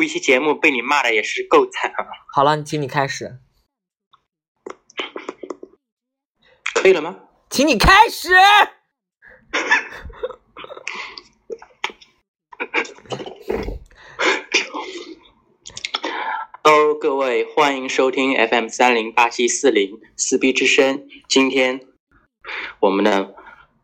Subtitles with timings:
[0.00, 2.06] 录一期节目被你骂的也是够惨啊！
[2.34, 3.38] 好了，请你开始，
[6.72, 7.18] 可以了吗？
[7.50, 8.30] 请你开始。
[16.64, 21.06] Hello，各位，欢迎收听 FM 三零八七四零撕逼之声。
[21.28, 21.78] 今天
[22.80, 23.34] 我们的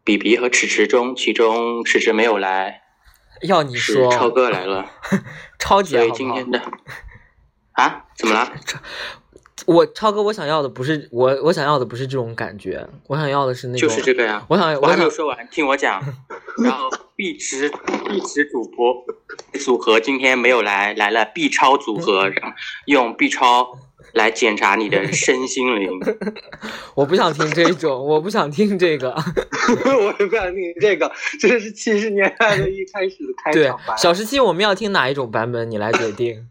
[0.03, 2.81] 比比和迟迟中，其中迟迟没有来，
[3.43, 4.85] 要你是说，超哥来了，
[5.59, 6.61] 超姐所以好好今天的
[7.73, 8.53] 啊，怎么了？
[9.67, 14.45] 我超哥，我想要的不是我，我想要的不是这种感觉，我想要的是那种，就是这个呀。
[14.49, 16.01] 我想，我想我还没有，说完，听我讲。
[16.63, 17.69] 然后碧池
[18.07, 19.05] 碧池主播
[19.61, 23.77] 组合今天没有来，来了 B 超组合，然后用 B 超
[24.17, 25.91] 来检查你的 身心灵。
[26.95, 29.11] 我不想听这种，我不想听这个。
[29.85, 36.49] 我也不想听这个，这是七十年代的一开始的开对场白。，小时期我们要听哪一种版本，你来决定。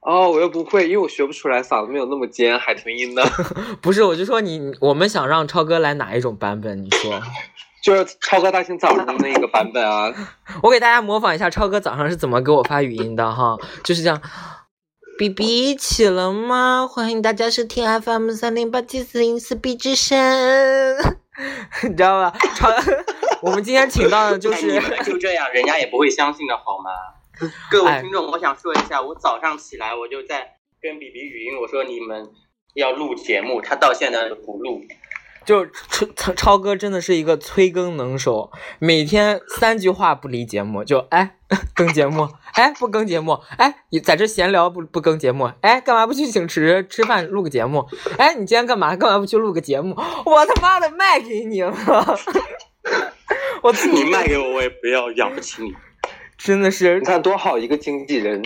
[0.00, 3.22] 哦，我又不会，因为我学不出来，嗓子没有那么尖，海豚音的，
[3.82, 6.82] 不是，我就说你，我们想让超哥来哪一种版本？
[6.82, 7.20] 你说，
[7.84, 10.10] 就是超哥大清早上的那个版本啊。
[10.62, 14.22] 我给大家模仿一下超哥早上是怎么给我发语音的哈，就是这样。
[15.18, 16.86] B B 起了吗？
[16.86, 20.14] 欢迎大家收听 FM 三零八七四零四 B 之声，
[21.84, 22.38] 你知道吧？
[22.54, 22.74] 传，
[23.40, 26.90] 我们今天请到的就是就这样，人家也不会相信的好吗？
[27.70, 32.28] 各位听众，我想说一下，我早上起来我就在跟比比语音，我说你们
[32.74, 34.82] 要录节目，他到现在不录。
[35.46, 41.36] 就超超超哥真的是一个催更能手，每天三句话不离节目，就哎
[41.72, 47.86] 更节目，哎不更节目，哎你在这闲聊不不更节目，哎干嘛不去请吃吃饭录个节目？
[48.18, 48.96] 哎你今天干嘛？
[48.96, 49.94] 干嘛不去录个节目？
[50.24, 51.72] 我他妈的卖给你了，
[53.62, 55.72] 我自己卖给我，我也不要，养不起你。
[56.36, 58.42] 真的是你看多好一个经纪人，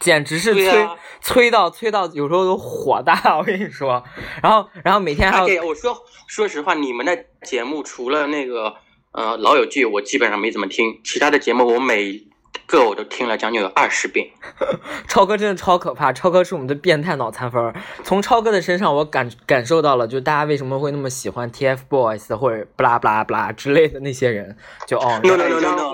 [0.00, 4.04] 简直是催、啊催到催到有时候都火大，我跟你说，
[4.42, 5.96] 然后然后每天还还要给我说，
[6.28, 8.74] 说实话，你们的节目除了那个
[9.12, 12.22] 呃老友记，我基本上没怎么听，其他的节目我每
[12.66, 14.28] 个我都听了将近有二十遍。
[15.08, 17.74] 超哥真的超可怕，超哥是我们的变态脑残粉儿。
[18.02, 25.92] 从超哥的身上，我感感受到了，就大家为什么会那么喜欢 TFBOYS 或者不拉不拉不拉之类的那些人，就哦，No 哎 no no no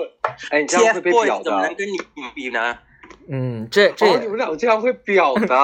[0.49, 1.75] 哎，你这样会被表 TFBOYS 怎么能。
[1.75, 1.93] 跟你
[2.35, 2.77] 比呢？
[3.33, 5.55] 嗯，这这哦，你们俩这样会表的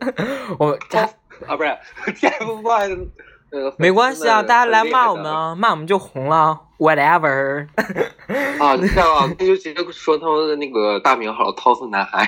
[0.60, 1.00] 我他
[1.46, 1.70] 啊，不是
[2.12, 3.08] TFBOYS，
[3.50, 7.66] 呃，没关系啊，大家来骂我们啊，骂我们就红了，whatever。
[8.60, 8.76] 啊！
[8.76, 12.26] 这样啊，那就直接说他们的那个大名好了，掏粪男孩。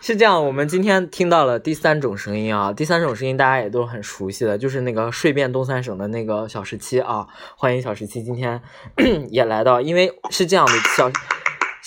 [0.00, 8.60] 是这样，我们今天听到了第三种声音啊，第三种声音大家也都很熟悉的，就是那个睡遍东三省的那个小十七啊，欢迎小十七今天
[9.30, 11.08] 也来到，因为是这样的，小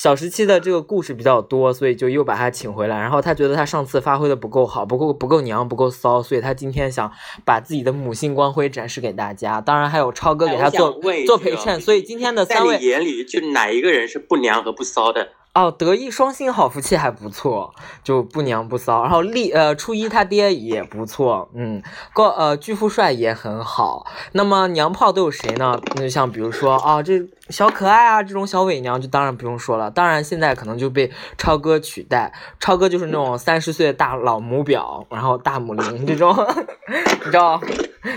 [0.02, 7.12] 小时期的这个故事比较多，所以就又把他请回来，然后他觉得他上次发挥的不够好，不够不够娘，不够骚，所以他今天想
[7.44, 15.28] 把自己的母性光辉展示给大家，当然还有超哥给他哎做、做陪衬，所以今天的在三位你眼里，就哪一个人是不娘和不骚的？
[15.54, 19.02] 哦，德艺双馨，好福气还不错，就不娘不骚。
[19.02, 21.84] 然后立呃初一他爹也不错，嗯，
[22.14, 24.06] 高呃巨富帅也很好。
[24.32, 25.78] 那么娘炮都有谁呢？
[25.96, 29.90] 那就像比如说啊，这小可爱啊这种小伪娘就当然不用说了。
[29.90, 36.36] 当然现在可能就被超哥取代，超哥就是那种三十岁的大老母表，然后大母零这种，
[37.26, 37.62] 你知道，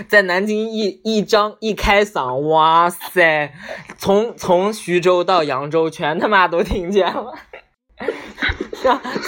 [0.07, 3.53] 在南京一一张一开嗓，哇塞，
[3.97, 7.33] 从从徐州到扬州全他妈都听见了。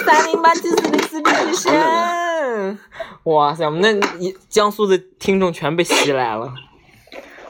[0.04, 2.78] 三零八七四零四之声，
[3.24, 6.52] 哇塞，我们那一江苏的听众全被吸来了。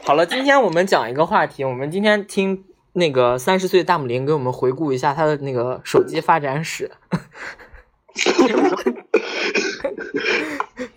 [0.07, 2.63] 好了，今天我们讲一个话题，我们今天听
[2.93, 6.89] 那个三十岁大母林给我们回顾一下他的那个手机发展史。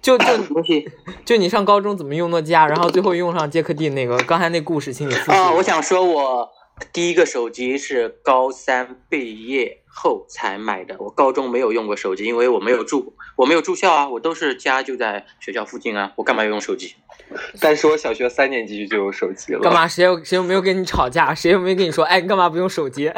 [0.00, 0.88] 就就东西
[1.24, 5.36] 就你上高中怎么用诺基亚，然后最后用上杰克蒂那个，刚才那故事，请你复述。
[5.36, 6.48] 啊，我想说，我
[6.92, 10.94] 第一个手机是高三毕业，后才买的。
[11.00, 16.94] 我高中没有用过手机，因为我没有住我没有住校啊，我都是家就在学校附近啊，我干嘛要用手机？
[17.60, 19.60] 但是我小学三年级就有手机了。
[19.60, 19.72] 干？
[19.72, 19.86] 嘛？
[19.86, 21.34] 谁又谁又没有跟你吵架？
[21.34, 23.10] 谁又没有跟你说，哎，你干嘛不用手机？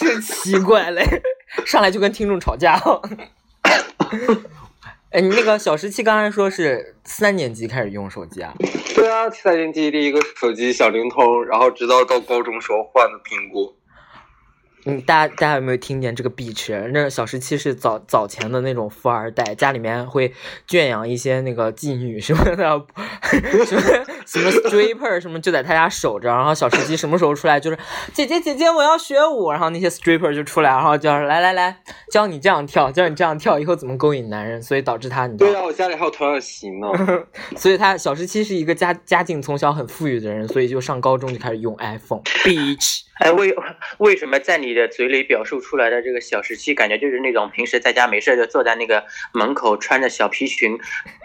[0.00, 1.02] 真 奇怪嘞，
[1.64, 2.80] 上来就跟听众吵架。
[5.10, 8.52] 哎，你那个小十七刚才说是三年级开始用手机啊？
[8.94, 13.74] 对啊，三年级第一个手机小灵通，然后直到到高中时候换的苹果。
[14.86, 16.90] 嗯，大家大家有没有听见这个鄙视？
[16.92, 20.32] 那小十七是早早前的那种富二代，家里面会
[20.66, 22.84] 圈养一些那个妓女什么的，
[23.64, 23.82] 什么
[24.26, 27.78] 什么 stripper 什么就在他家守着，然后小十七什么时候出来就是
[28.12, 31.76] 姐姐姐姐我要学舞，然后那些 stripper 就出来，然后叫来来来
[32.10, 36.88] 教你这样跳，教你这样跳，以后怎么勾引男人，所以导致他你对啊，我家里还有童养媳呢。
[37.56, 42.22] 所以他小十七是一个家家境从小很富裕的人，所以就上高中就开始用 iPhone。
[42.22, 43.54] bitch，哎，为
[43.98, 50.78] 为什么在你的嘴里表述出来的这个小时期，感觉就是那种平时在家没事就坐在那个门口，穿着小皮裙，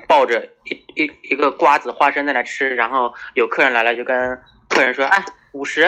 [0.09, 5.81] 抱着一一一个瓜子花生在那吃，然后有客人来了就跟客人说，哎，五十，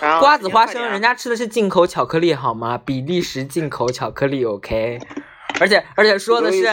[0.00, 2.76] 然后瓜子花生，人家吃的是进口巧克力好吗？
[2.76, 4.98] 比利时进口巧克力，OK。
[5.60, 6.66] 而且而且说的是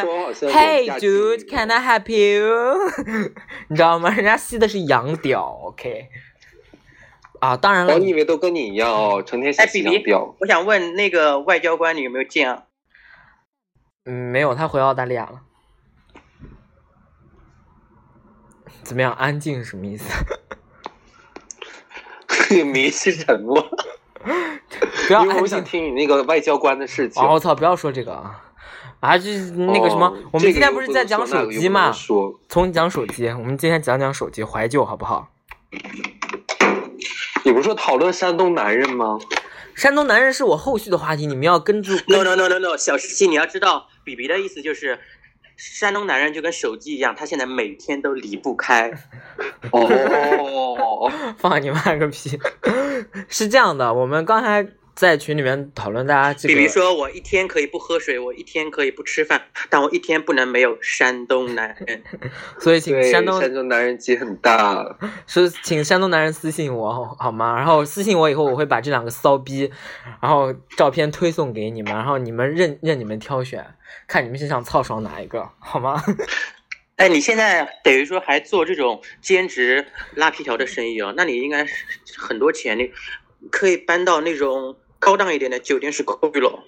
[0.48, 2.76] ，Hey 有价值 dude，can I help you？
[3.70, 4.10] 你知道吗？
[4.10, 6.08] 人家吸的是洋屌，OK。
[7.40, 12.64] 啊，当然了哦，，你以为都跟你一样哦，成天哎，洗比比洗表。，我想问那个外交官，你有没有见啊？
[14.06, 15.42] 嗯，没有，他回澳大利亚了。
[18.90, 19.14] 怎么样？
[19.14, 20.12] 安静是什么意思？
[22.66, 23.62] 迷失沉默，
[25.06, 25.48] 不要因为我安静。
[25.48, 27.22] 想听你那个外交官的事情。
[27.22, 27.54] 哦，我操！
[27.54, 28.44] 不要说这个啊！
[29.00, 31.32] 啊，就是那个什么，哦我们今天不是在讲手机？
[31.32, 31.94] 这个又不能说那个又不嘛能？
[31.94, 35.30] 说从讲手机，我们今天讲讲手机怀旧，好不好？
[37.46, 39.20] 你不是说讨论山东男人吗？
[39.76, 41.94] 山东男人是我后续的话题，你们要跟住。
[42.08, 45.00] No no no no no，小时期你要知道，比比的意思就是，
[45.60, 48.90] 山东男人就跟手机一样，他现在每天都离不开。
[49.72, 52.40] 哦，放你妈个屁！
[53.28, 54.66] 是这样的，我们刚才
[55.00, 62.04] 在群里面讨论大家这个，比如说，我一天可以不喝水，我一天可以不吃饭，但我一天不能没有山东男人。
[62.60, 64.98] 所以请，山东山东男人肌很大。
[65.26, 67.56] 是请山东男人私信我好好吗？
[67.56, 69.72] 然后私信我以后，我会把这两个骚逼，
[70.22, 73.66] 然后照片推送给你们，然后你们任任你们挑选，
[74.06, 76.04] 看你们是想操爽哪一个，好吗？
[76.98, 81.86] 哎，你现在等于说还做这种兼职拉皮条的生意哦，那你应该是
[82.18, 82.92] 很多钱，你
[83.50, 86.60] 可以搬到那种高档一点的酒店式公寓了。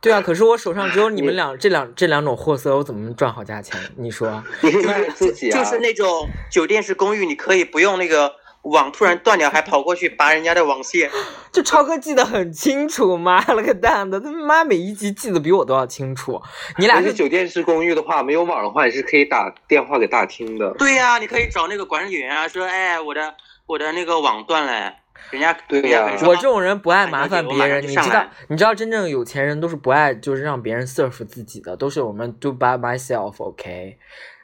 [0.00, 3.78] 对啊，可是我手上只有你们两这两这两种货色，我怎么赚好价钱？
[3.96, 4.42] 你说？
[4.62, 11.10] 你可以卖给自己啊，就是那种酒店式公寓，你可以不用那个网突然断掉，还跑过去拔人家的网线。
[11.52, 16.42] 就超哥记得很清楚，妈了个蛋的，他妈每一集记得比我都要清楚。
[16.78, 20.74] 你俩是酒店式公寓的话，没有网的话，你是可以打电话给大厅的。
[20.78, 23.34] 对呀、你可以找那个管理员啊，说，哎，我的
[23.66, 24.92] 我的那个网断了，
[25.30, 28.24] 人家对呀我这种人不爱麻烦别人，你知道？
[28.48, 33.98] 你知道真正有钱人都是不爱就是让别人 serve 自己的，都是我们 do by myself，OK？、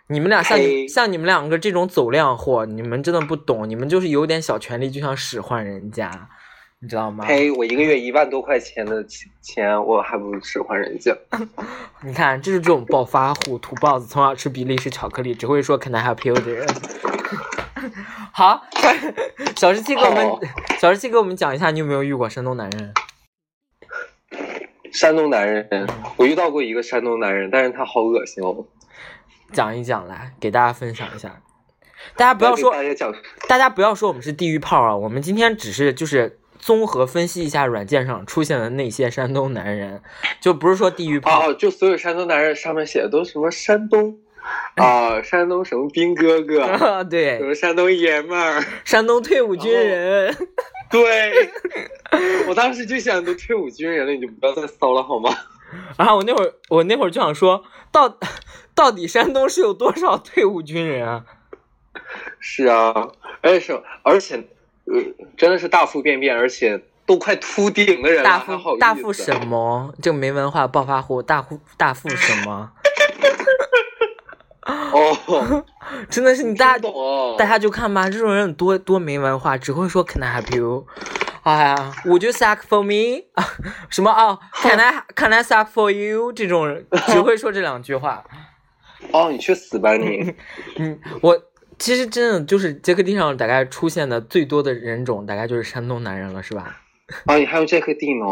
[0.09, 6.11] 你们俩像像你们两个这种走量货，你们真的不懂，你们就是有点小权利就想使唤人家，
[6.81, 7.25] 你知道吗？
[7.25, 7.51] 呸！
[7.53, 9.05] 我一个月一万多块钱的
[9.41, 11.17] 钱，我还不如使唤人家。
[12.03, 16.67] 你看，这是这种暴发户、土包子，从小吃比利时巧克力，只会说 “Can I help you” 的人。
[18.33, 18.63] 好，
[19.57, 20.41] 小十七给我们，哦
[20.79, 22.93] 小十七给我们讲一下，你有没有遇过山东男人？
[24.93, 28.67] 山东男人，我遇到过一个山东男人，但是他好恶心哦。
[29.53, 31.41] 讲一讲来，给大家分享一下。
[32.17, 33.15] 大家不要说大家讲，
[33.49, 40.03] 大家不要说我们是地狱炮啊，我们今天只是就是综合分析一下软件上出现的那些山东男人，
[40.41, 41.51] 就不是说地狱炮。
[41.51, 44.19] 哦，就所有山东男人上面写的都是什么山东
[44.77, 48.63] 啊，山东什么兵哥哥，什 对，么山东爷们儿。
[48.85, 50.35] 山东退伍军人。
[50.91, 51.33] 对，
[52.49, 55.31] 我当时就想，都退伍军人了，你就不要再骚了好吗？
[55.97, 58.19] 啊我那会儿，我那会儿就想说，到
[58.75, 61.25] 到底山东是有多少退伍军人啊？
[62.41, 64.37] 是啊，而且是，而且，
[64.87, 65.01] 呃，
[65.37, 69.95] 真的是大腹便便，而且都快秃顶的人了，大还好富大意思富什么？
[70.03, 72.73] 就没文化暴发户，大户大富什么？
[74.93, 75.65] 哦，
[76.09, 80.87] 真的是你大家懂哦大家就看吧，这种人多多没文化，只会说 Can I help you？
[81.43, 83.25] 哎呀，Would you suck for me？
[83.35, 83.45] 啊，
[83.89, 86.33] 什么哦？Can I Can I suck for you？
[86.33, 88.23] 这种人只会说这两句话。
[89.13, 90.35] 哦，你去死吧你！
[90.77, 91.43] 嗯，我
[91.79, 96.77] 其实真的就是杰克地上大概出现的最多的人种，大概就是山东男人了，是吧？
[97.25, 98.27] 啊，你还有杰克地呢？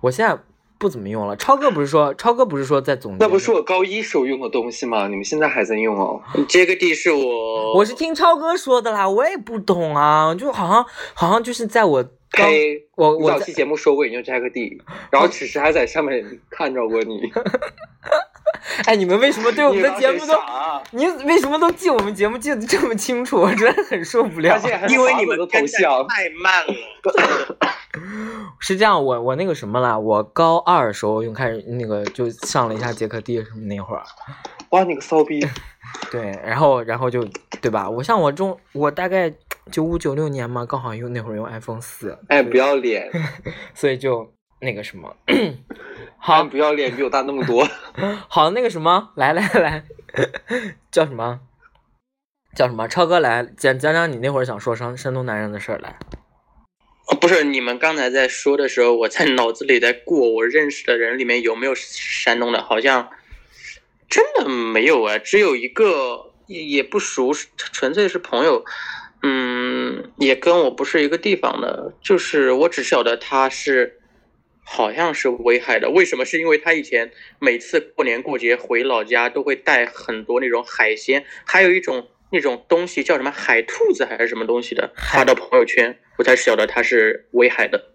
[0.00, 0.36] 我现在
[0.78, 1.36] 不怎么用了。
[1.36, 5.08] 超哥不是说，超哥不是说在总结那不是我高一时候用的东西吗？
[5.08, 6.20] 你们现在还在用哦？
[6.48, 17.32] 这个地是我，我是听超哥说的啦，我也不懂啊，就好像好像就是在我刚嘿，我我早期节目说过你用 Jack D，然后此时还在上面看着过你。
[18.86, 20.34] 哎，你们为什么对我们的节目都
[20.92, 23.36] 你为什么都记我们节目记得这么清楚？
[23.36, 26.74] 我真的很受不了因为你们跟的头像，太慢了。
[28.66, 34.02] 是这样，我我那个什么啦，我高二的时候用开始那个就上了一下杰克地什么那会儿，
[34.70, 35.46] 哇，你个骚逼！
[36.10, 37.22] 对，然后然后就
[37.60, 37.90] 对吧？
[37.90, 39.30] 我像我中我大概
[39.70, 43.10] 九五九六年嘛，刚好用那会儿用 iPhone 四，哎，不要脸，
[43.74, 45.54] 所以就那个什么，哎
[46.16, 47.68] 好不要脸，比我大那么多。
[48.28, 49.84] 好那个什么，来来来，
[50.90, 51.40] 叫什么？
[52.56, 52.88] 叫什么？
[52.88, 55.98] 超哥来讲讲讲你那会儿想说山山东男人的事儿来。
[57.06, 63.10] 哦，不是，你们刚才在说的时候，我在脑子里在过我认识的人里面有没有山东的，好像
[64.08, 68.64] 真的没有啊，只有一个也也不熟，纯粹是朋友，
[69.22, 74.00] 嗯，也跟我不是一个地方的，就是我只晓得他是
[74.64, 76.24] 好像是威海的，为什么？
[76.24, 83.30] 是因为他以前每次过年过节回老家都会带很多那种海鲜，还有一种那种东西叫什么？
[83.30, 87.90] 海兔子还是什么东西的，发到朋友圈，我才晓得他是威海的。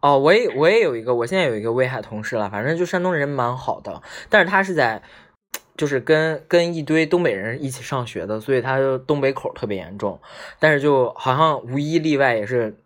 [0.00, 5.02] 哦，我也我也有一个，我现在有一个威海同事了，反正就山东人蛮好的，但是他是在，
[5.76, 10.20] 就是跟跟一堆东北人一起上学的，所以他就东北口特别严重，
[10.58, 12.76] 但是就好像无一例外也是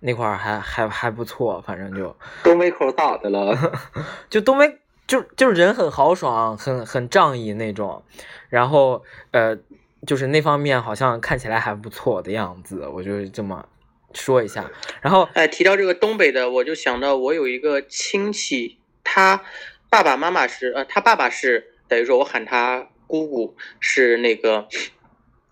[0.00, 3.54] 那块儿还还还不错，反正就 东北口咋的了？
[4.30, 8.02] 就东北就就是人很豪爽，很很仗义那种，
[8.48, 9.58] 然后呃
[10.06, 13.68] 就是那方面好像看起来还不错的样子，我就这么
[14.16, 14.68] 说一下，
[15.02, 19.44] 然后哎，提到这个东北的，我就想到我有一个亲戚，他
[19.88, 24.66] 爸爸妈妈是呃，他爸爸是等于说我喊他姑姑是那个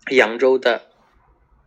[0.09, 0.89] 扬州的，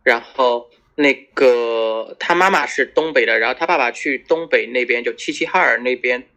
[0.03, 6.27] 然后那个他妈妈是东北的，然后他爸爸去东北那边就齐齐哈尔那边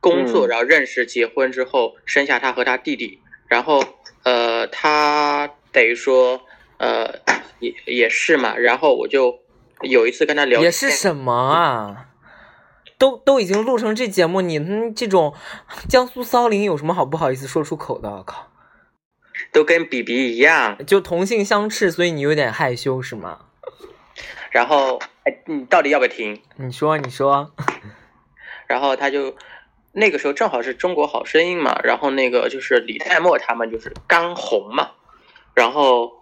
[0.00, 0.48] 工作，嗯。
[0.48, 3.82] 然后认识结婚之后生下他和他弟弟，然后
[4.22, 6.40] 呃他等于说
[6.78, 7.20] 呃
[7.58, 9.40] 也也是嘛，然后我就
[9.82, 12.06] 有一次跟他聊天，也是什么啊？
[12.98, 15.34] 都都已经录成这节目，你嗯这种
[15.88, 18.10] 江苏骚灵有什么好不好意思说出口的？
[18.10, 18.48] 我靠，
[19.52, 20.76] 都跟比比一样。
[20.86, 23.46] 就同性相斥，所以你有点害羞是吗？
[24.50, 26.42] 然后，哎，你到底要不要听？
[26.56, 27.52] 你说，你说，
[28.68, 29.34] 然后他就
[29.92, 34.90] 那个时候正好是中国好声音嘛，然后那个就是李代沫他们就是刚红嘛，
[35.54, 36.19] 然后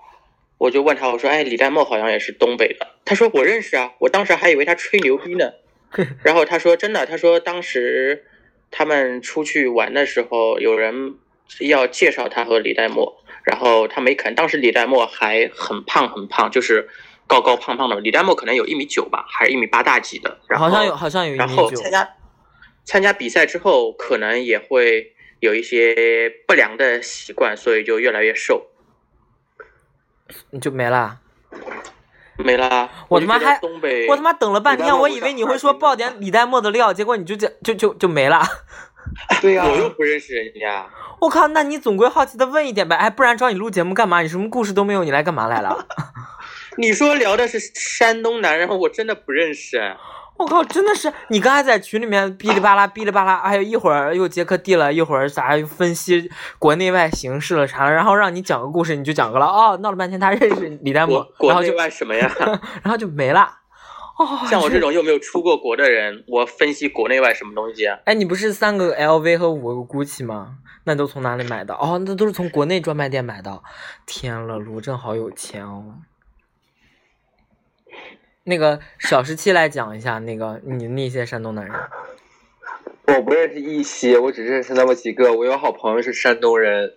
[0.59, 5.53] 我就问他，我说，哎，李代沫好像也是东北的，他说我认识啊，我当时还以为他吹牛逼呢，
[6.25, 8.25] 然后他说真的，他说当时
[8.71, 11.15] 他们出去玩的时候，有人
[11.61, 16.88] 要介绍他和李代沫，然后他没肯，当时李代沫还很胖很胖，就是
[17.27, 21.62] 高高胖胖的，李代沫可能有一米九吧，还是一米八大几的，然后好像有，好像有一然米九。
[21.62, 22.09] 后参加
[22.85, 28.67] 参加比赛之后，可能也会有一些不良的习惯，所以就越来越瘦。
[30.50, 31.18] 你就没了。
[32.40, 38.40] 没啦，就觉得我他妈还东北，我他妈等了半天，我以为你会说爆点李代沫的料，结果你就这就就就没了。
[39.42, 40.87] 对呀、我又不认识人家。
[41.20, 44.20] 我靠，那你总归好奇的问一点呗，哎，不然找你录节目干嘛？
[44.23, 45.87] 你什么故事都没有，你来干嘛来了？
[46.78, 49.97] 你说聊的是山东男人，我真的不认识。
[50.38, 62.30] 我靠，真的是你刚才在群里面哔哩吧啦哔哩吧啦，还有一会儿又杰克地了，一会儿啥又分析国内外形势了啥了，然后让你讲个故事，你就讲个了，哦，闹了半天他认识李代沫国，内然后就外什么呀？
[62.83, 63.57] 然后就没了。
[64.18, 67.99] 哦，像我这种又没有出过国的人，我分析国内外什么东西啊？
[68.04, 70.57] 哎，你不是三个 LV 和五个 GUCCI 吗？
[70.85, 71.75] 那都从哪里买的？
[71.75, 73.62] 哦，那都是从国内专卖店买的。
[74.07, 75.85] 天了，卢正好有钱哦。
[78.49, 81.75] 那个小十七来讲一下，那个你那些山东男人。
[83.07, 85.35] 我不认识一些，我只认识那么几个。
[85.35, 86.95] 我有好朋友是山东人，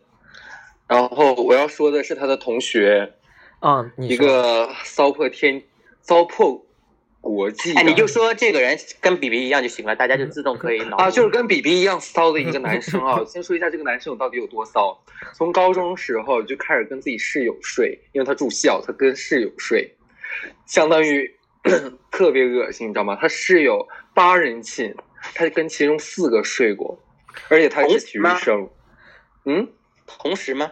[0.87, 3.13] 然后我要说的是他的同学，
[3.59, 5.61] 嗯，你一个骚破天
[6.01, 6.61] 糟粕
[7.19, 13.21] 国际的，哎，你就说这个人跟比比一样就行了，大家就自动可以脑补啊，就是跟比比一样骚的一个男生啊。
[13.25, 14.97] 先说一下这个男生有到底有多骚。
[15.33, 19.95] 从高中时候就开始跟自己室友睡，因为他住校，他跟室友睡，
[20.65, 21.33] 相当于
[22.11, 23.17] 特别恶心，你知道吗？
[23.19, 24.95] 他室友八人寝，
[25.35, 26.99] 他跟其中四个睡过，
[27.49, 28.69] 而且他是体育生。
[29.45, 29.67] 嗯，
[30.05, 30.71] 同时吗？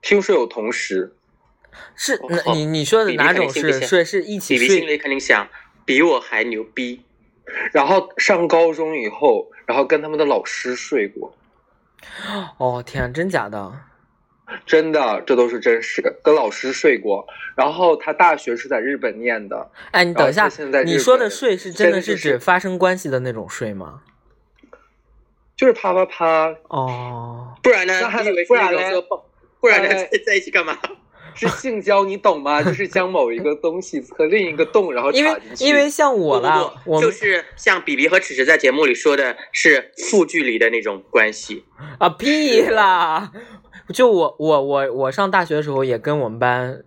[0.00, 1.14] 听说有同时，
[1.94, 2.20] 是
[2.52, 4.86] 你你说的哪种是睡是一起比比心睡？
[4.86, 5.48] 里肯定想
[5.84, 7.04] 比我还牛逼。
[7.72, 11.36] 然后上高中以后，然后跟他们的老师睡过，
[12.58, 13.72] 哦天，真假的？
[14.66, 17.26] 真的，这都是真实，跟老师睡过。
[17.54, 20.48] 然后他大学是在日本念的，哎，你等一下
[20.84, 24.00] 你说的睡是真的是真的是指发生关系的那种睡吗？
[25.54, 28.08] 就是啪啪啪，哦，不然呢？
[28.08, 29.26] 还你以为不然嘞那种说抱，
[29.60, 30.76] 不然呢哎在在一起干嘛？
[31.34, 32.62] 是性交，你懂吗？
[32.62, 35.64] 就是将某一个 东西和另一个洞，然后因为插进去。
[35.64, 41.64] 因为像我啦，我们是像比比和迟迟在节目里说的是负距离的那种关系。
[41.98, 43.32] 啊屁啦！
[43.88, 46.82] 就我我我我上大学的时候也跟我们班，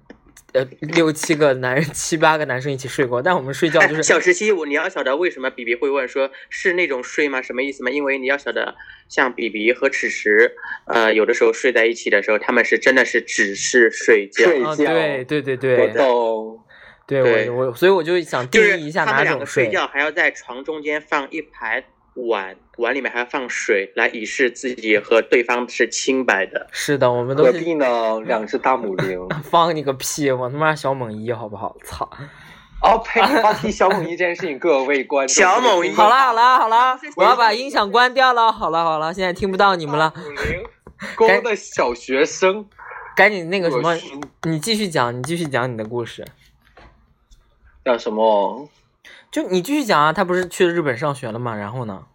[0.54, 7.42] 呃六七个男人七八个男生一起睡过，但我们睡觉就哎，是 小时期我你要晓得为什么比比会问说是那种睡吗？
[7.42, 7.92] 什么意思吗？
[7.92, 8.74] 因为你要晓得，
[9.10, 10.54] 像比比和迟迟，
[10.88, 14.86] 呃，有的时候睡在一起的时候，他们是真的是只是睡觉，睡啊，觉
[15.26, 16.60] 对对对我对懂，
[17.06, 19.74] 对，对我我所以我就想定义一下他们两个哪种睡睡。
[19.74, 21.84] 觉还要在床中间放一排
[22.16, 26.68] 碗，碗里面还要放水，来以示自己和对方是清白的。
[26.72, 28.20] 是的，我们都何是必呢？
[28.22, 29.28] 两只大母鹰。
[29.44, 30.32] 放你个屁！
[30.32, 31.76] 我他妈小猛一好不好？
[31.84, 32.10] 操！
[32.82, 33.22] 哦呸！
[33.22, 38.52] 话题小猛一这件事情，各位观众，小猛一好了好了好了这是，我要把音响关掉了。
[38.52, 40.64] 好了好了，现在听不到你们了，母鹰，
[41.16, 42.66] 公的小学生，
[43.16, 43.98] 赶紧那个什么，
[44.44, 46.26] 你继续讲，你继续讲你的故事。
[47.84, 48.70] 叫什么？
[49.36, 51.54] 就你继续讲啊，他不是去日本上学了吗？
[51.58, 52.06] 然后呢？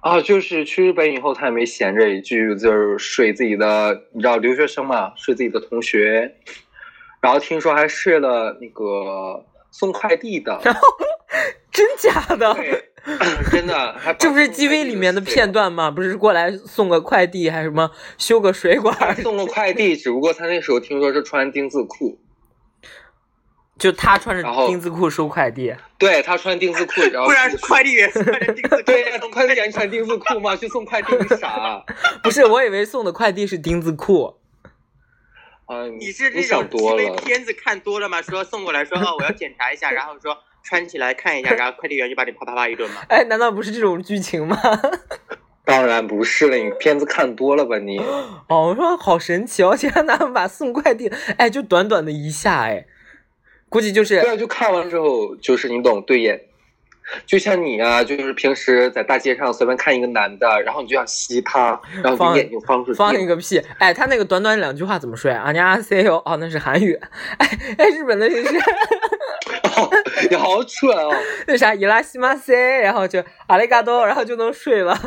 [0.00, 6.36] 啊，就是去日本以后，他也没闲着一句，就是睡自己的，你知道留学生嘛，睡自己的同学，
[7.20, 10.80] 然后听说还睡了那个送快递的，然后
[11.72, 12.56] 真假的？
[13.50, 15.90] 真的，还 这不是送快递 GV 里面的片段吗？
[15.90, 19.16] 不是过来送个快递，还什么修个水管？
[19.16, 22.20] 送个快递，只不过他那时候听说是穿丁字裤，
[23.78, 30.56] 就他穿着丁字裤收快递，对他穿丁字裤，然后不然是快递员是穿着钉子裤对呀，快递员穿丁字裤吗？
[30.56, 31.82] 去送快递，你傻啊？
[32.24, 32.46] 不是？
[32.46, 34.36] 我以为送的快递是丁字裤。
[35.66, 37.16] 啊，你是你那种想多 TV 了。
[37.16, 38.22] 片子看多了吗？
[38.22, 43.02] 说送过来说哦，我要检查一下，然后说穿起来看一下，然后快递员就把你啪啪啪一顿嘛。
[43.10, 44.56] 哎，难道不是这种剧情吗？
[45.66, 47.98] 当然不是了，你片子看多了吧你？
[48.48, 49.76] 哦，我说好神奇哦！
[49.76, 52.86] 竟然他们把送快递，哎，就短短的一下，哎，
[53.68, 56.40] 估计就是对啊，就看完之后，就是你懂对眼，
[57.26, 63.60] 就像你啊，就是平时在大街上随便看一个男的，然后你就想吸他，然后放你眼睛放出去，放一个屁！
[63.78, 65.42] 哎，他那个短短两句话怎么说呀？
[65.42, 66.94] 啊尼阿 C 哦，哦，那是韩语。
[67.38, 68.56] 哎哎，日本的是是
[69.76, 69.90] 哦，
[70.30, 71.12] 你好蠢哦！
[71.46, 74.98] 那啥伊拉西马塞，然后就阿里嘎多，然后就能睡了。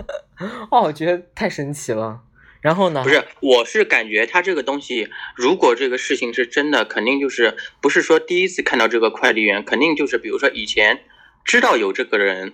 [0.70, 2.20] 哦，我觉得太神奇了。
[2.62, 3.04] 然后呢？
[3.04, 11.02] 不是，我是感觉他这个东西，如果这个事情是真的，肯定就是不是说第一次看到这个快递员，肯定就是比如说以前
[11.46, 12.54] 知道有这个人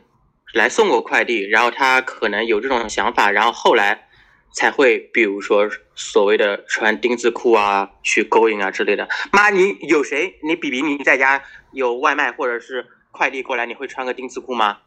[0.54, 4.08] 来送过快递，然后他可能有这种想法，然后后来
[4.54, 9.10] 才会比如说所谓的穿丁字裤啊，去勾引啊之类的。
[9.32, 10.36] 妈，你有谁？
[10.44, 14.78] 你比比你在家有外卖或者是快递过来，你会穿个丁字裤吗？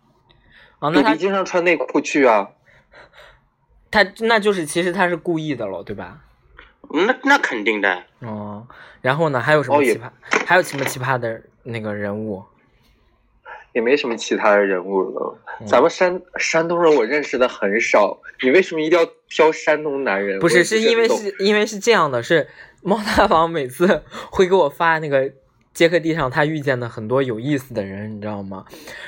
[0.79, 2.51] 啊，那他比比经常穿内裤去啊，
[3.91, 6.21] 他那就是其实他是故意的了，对吧？
[6.91, 8.03] 那那肯定的。
[8.21, 8.67] 哦，
[9.01, 9.41] 然后呢？
[9.41, 10.11] 还有什么哦奇葩？
[10.47, 12.43] 还有什么奇葩的那个人物？
[13.73, 15.39] 也没什么其他的人物了。
[15.61, 20.39] 嗯咱们山山东人我认识的很少，你为什么一定要挑山东男人？
[20.39, 22.49] 不是，是因为是因为是这样的，是
[22.83, 25.33] 猫大王每次会给我发那个
[25.79, 28.65] 接客地上他遇见的很多有意思的人，你知道吗？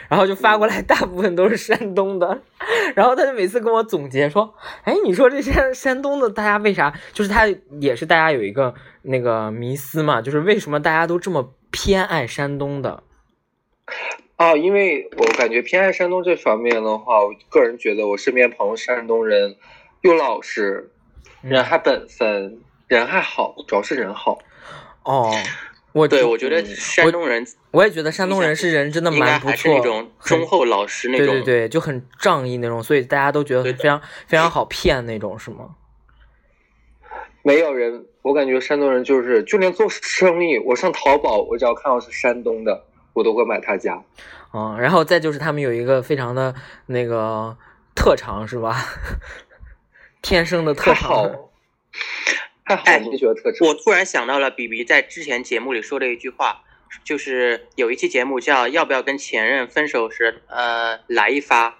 [0.09, 2.43] 然后就发过来，大部分都是山东的，
[2.95, 4.55] 然后他就每次跟我总结说，
[4.85, 6.95] 哎，你说这山山东的大家为啥？
[7.13, 7.49] 就是他
[7.81, 13.03] 也是大家有一个那个迷思嘛，就是为什么大家都这么偏爱山东的？
[14.37, 19.57] 啊，因为我感觉偏爱山东这方面的话，我个人觉得我身边朋友山东人
[20.03, 20.93] 又老实，
[21.43, 24.39] 嗯人还本分，人还好，主要是人好。
[25.03, 25.35] 哦，
[25.93, 31.27] 我对，我觉得嗯山东人我也觉得山东人是人真的蛮不错，还是那种忠厚老实那种。
[31.27, 35.71] 对对对，就很仗义那种，所以大家都觉得非常非常好骗那种，是吗？
[37.43, 44.03] 没有人，我感觉山东人就是，就连做生意，我上淘宝，我只要看到是山东的，我都会买他家。
[44.53, 46.55] 嗯，然后再就是他们有一个非常的
[46.87, 47.57] 那个
[47.95, 48.77] 特长，是吧？
[50.23, 51.31] 天生的特长。，
[52.77, 53.69] 太好，哎你觉得特长？
[53.69, 56.63] 我突然想到了比比在之前节目里说的一句话，
[57.05, 61.79] 就是有一期节目叫《要不要跟前任分手时》，呃，来一发。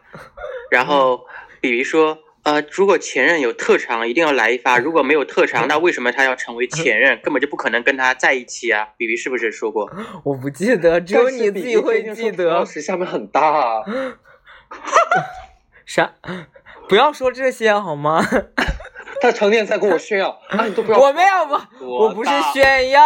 [0.71, 1.27] 然后
[1.61, 7.21] 比比说，呃，如果前任有特长，一定要来一发；如果没有特长，那为什么他要成为前任？
[7.23, 8.89] 根本就不可能跟他在一起啊！
[8.97, 9.91] 比比是不是说过？
[10.25, 12.65] 我不记得，只有你自己会记得老。
[12.65, 13.85] 师下面很大啊。
[15.85, 16.15] 啥？
[16.89, 18.25] 不要说这些好吗？
[19.21, 20.99] 他成天在跟我炫耀， 啊，你都不要。
[20.99, 23.01] 我没有，我我不是炫耀，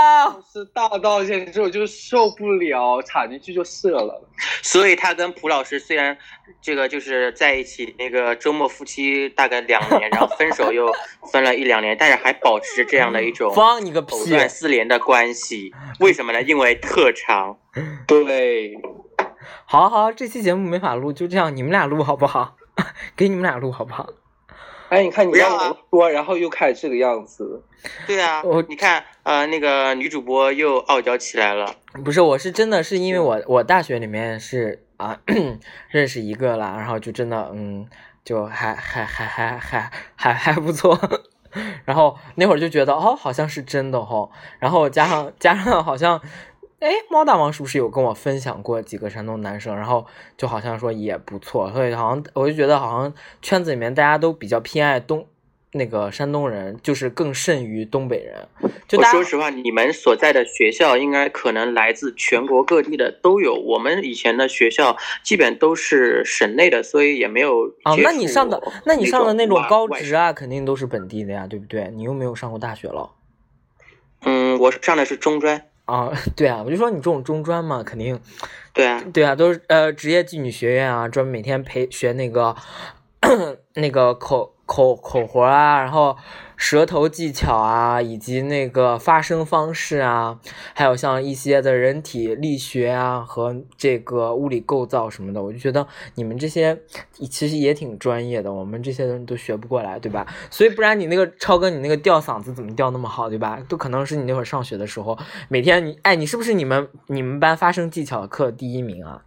[0.52, 4.22] 是大道歉，之后就受不了，插进去就射了。
[4.62, 6.16] 所以他跟蒲老师虽然
[6.60, 10.92] 这个就是在一起那个周末夫妻大概两年，然后分手又
[11.32, 15.72] 分了一两年，但是还保持这样的一种放你个屁藕断丝连的关系。
[16.00, 16.42] 为什么呢？
[16.42, 17.58] 因为特长。
[18.06, 18.72] 对，
[19.64, 22.56] 好好，这期节目没法录，就这样，你们俩录好不好？
[23.16, 24.08] 给你们俩录好不好？
[24.94, 27.64] 哎，你看你不要啊让我说，然后又开始这个样子。
[28.06, 31.74] 对啊我，你看，呃，那个女主播又傲娇起来了。
[32.04, 35.18] 不是，我是真的是因为我我大学里面是啊
[35.90, 37.88] 认识一个啦，然后就真的嗯，
[38.24, 40.96] 就还还还还还还还不错。
[41.84, 44.30] 然后那会儿就觉得哦，好像是真的哦。
[44.60, 46.20] 然后加上加上好像，
[46.84, 49.74] 哎，猫大王是不是有跟我分享过几个山东男生？
[49.74, 55.26] 然后就好像说也不错，所以好像我就觉得好像圈子里面大家都比较偏爱东
[55.72, 58.46] 那个山东人，就是更甚于东北人。
[58.86, 63.54] 就我大家说实话，你们所在的学校应该可能来自全国各地的都有。
[63.54, 71.90] 我们以前的学校基本都是省内的，所以也没有哦，那你上的，那你上的那种高职啊，肯定都是本地的呀，对不对？
[71.94, 73.12] 你又没有上过大学了
[74.26, 75.66] 嗯，我上的是中专。
[75.84, 76.10] 啊？
[76.36, 78.20] 对啊，我就说你这种中专嘛，肯定
[78.72, 82.56] 对啊，对啊，都是呃职业妓女学院啊，专门每天培学那个
[83.74, 86.16] 那个口口口活啊，然后
[86.66, 90.40] 舌头技巧啊，以及那个发声方式啊，
[90.72, 96.80] 还有像一些的人体力学啊和这个物理构造什么的，我就觉得你们这些
[97.30, 100.26] 其实也挺专业的，我们这些人都学不过来，对吧？
[100.48, 103.60] 所以不然你那个超哥，你那个吊嗓子怎么吊那么好，对吧？
[103.68, 105.18] 都可能是你那会儿上学的时候，
[105.50, 109.20] 每天你哎，你是不是你们你们班发声技巧课第一名啊？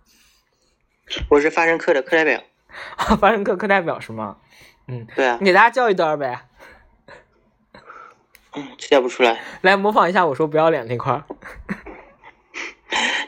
[1.30, 2.42] 我是发声课的课代表。
[3.22, 4.38] 发声课课代表是吗？
[4.88, 6.47] 嗯，对啊你，给大家叫一段呗，
[8.58, 9.40] 嗯，叫不出来。
[9.62, 11.24] 来模仿一下我说不要脸那块儿。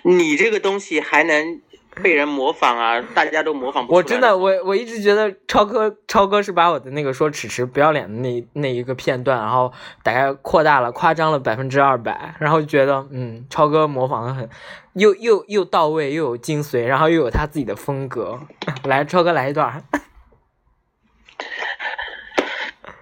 [0.03, 1.61] 你这个东西还能
[2.01, 3.01] 被人模仿啊？
[3.13, 3.97] 大家都模仿不出来。
[3.97, 14.49] 我真的，我我一直觉得超哥超哥是把我的那个说迟迟不要脸的那那一个片段，然后大概扩大了、夸张了百分之二百，然后就觉得嗯，超哥模仿的很，
[14.93, 18.39] 又又又到位，又有精髓，然后又有他自己的风格。
[18.85, 19.83] 来，超哥来一段。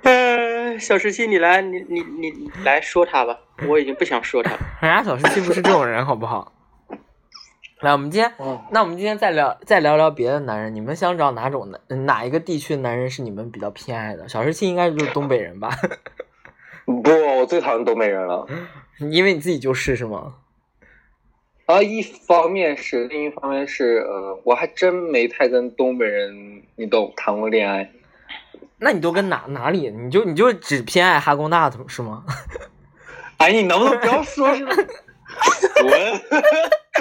[0.01, 3.37] 呃，小十七，你来，你你你你来说他吧，
[3.67, 4.59] 我已经不想说他了。
[4.81, 6.53] 人家小十七不是这种人，好不好？
[7.81, 14.27] 来，我们今天，哦，那我们今天再聊再聊聊别的男人，你们想找哪种男哪一个地区的男人是你们比较偏爱的？
[14.27, 15.69] 小十七应该就是东北人吧？
[16.85, 18.47] 不，我最讨厌东北人了。
[19.11, 20.33] 因为你自己就是是吗？
[21.67, 27.91] 啊，一方面是，另一方面是，呃，我还真没太跟东北人，你懂，谈过恋爱。
[28.79, 29.89] 那你都跟哪哪里？
[29.89, 32.23] 你就你就只偏爱哈工大是吗？
[33.37, 34.47] 哎，你能不能不要说？
[35.81, 36.41] 滚！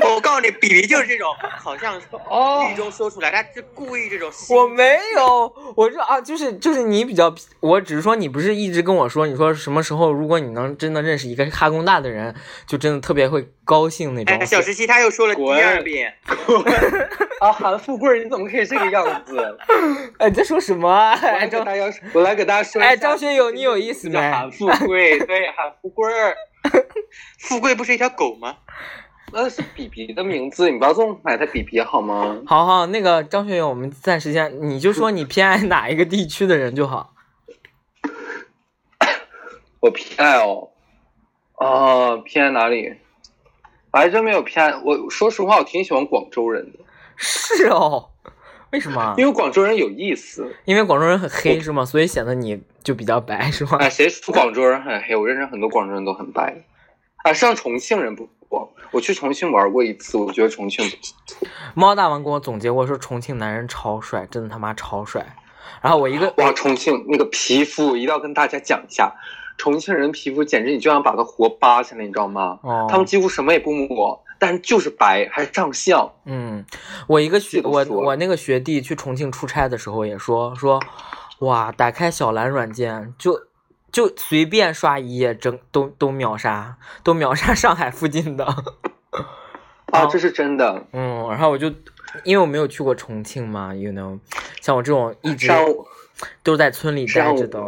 [0.15, 4.31] 我告诉你，比比就是这种，好像哦狱中说出来，他是故意这种。
[4.51, 12.35] 我没有，我说啊，就是就是你比较，我只是说你不是一直跟我说，你说什么时候如果你能真的认识一个哈工大的人，
[12.67, 14.37] 就真的特别会高兴那种。
[14.39, 16.13] 哎，小十七他又说了第二遍，
[17.41, 19.59] 啊，韩富贵，你怎么可以这个样子？
[20.19, 21.19] 哎，你在说什么啊？
[21.23, 22.83] 我来哎张给大家，我来给大家说。
[22.83, 24.19] 哎张学友，你有意思没？
[24.19, 26.37] 韩富贵，对，韩富贵儿，
[27.39, 28.57] 富贵不是一条狗吗？
[29.33, 32.41] 那是比比的名字，你不要这么买他比比好吗？
[32.47, 37.13] 好好，那个张学友，我们暂时先，你就说你偏爱哪一个地区的人就好。
[39.81, 40.71] 我偏爱哦，
[41.55, 42.95] 啊，偏爱哪里？
[43.91, 44.81] 我还真没有偏爱。
[44.85, 46.79] 我说实话，我挺喜欢广州人的，
[47.17, 48.11] 是哦，
[48.73, 49.15] 为什么？
[49.17, 50.51] 因为广州人有意思。
[50.65, 51.85] 因为广州人很黑是吗？
[51.85, 53.79] 所以显得你就比较白是吗？
[53.79, 55.15] 哎，谁说广州人很黑？
[55.17, 56.65] 我认识很多广州人都很白。
[57.25, 60.85] 啊，上重庆人不多，我去重庆玩过一次，我觉得重庆。
[61.75, 65.37] 猫大王跟我总结过说重庆男人超帅，真的他妈超帅。
[65.83, 69.13] 然后我一个哇，重庆那个皮肤一定要跟大家讲一下，
[69.57, 72.59] 重庆人皮肤简直你就想把它活扒下来，你知道吗？
[72.63, 76.13] 哦，他们几乎什么也不抹，但是就是白，还照相。
[76.25, 76.65] 嗯，
[77.07, 80.81] 我一个学我我那个学弟去重庆出差的时候也说说，
[81.41, 83.41] 哇，打开小蓝软件就
[83.91, 88.45] 就随便刷一页，整都都秒杀，都秒杀上海附近的。
[89.93, 90.85] 啊，哦这是真的。
[90.93, 91.73] 嗯，然后我就
[92.25, 94.19] 因为我没有去过重庆嘛，you know，
[94.61, 95.49] 像我这种一直
[96.43, 97.61] 都在村里待着的，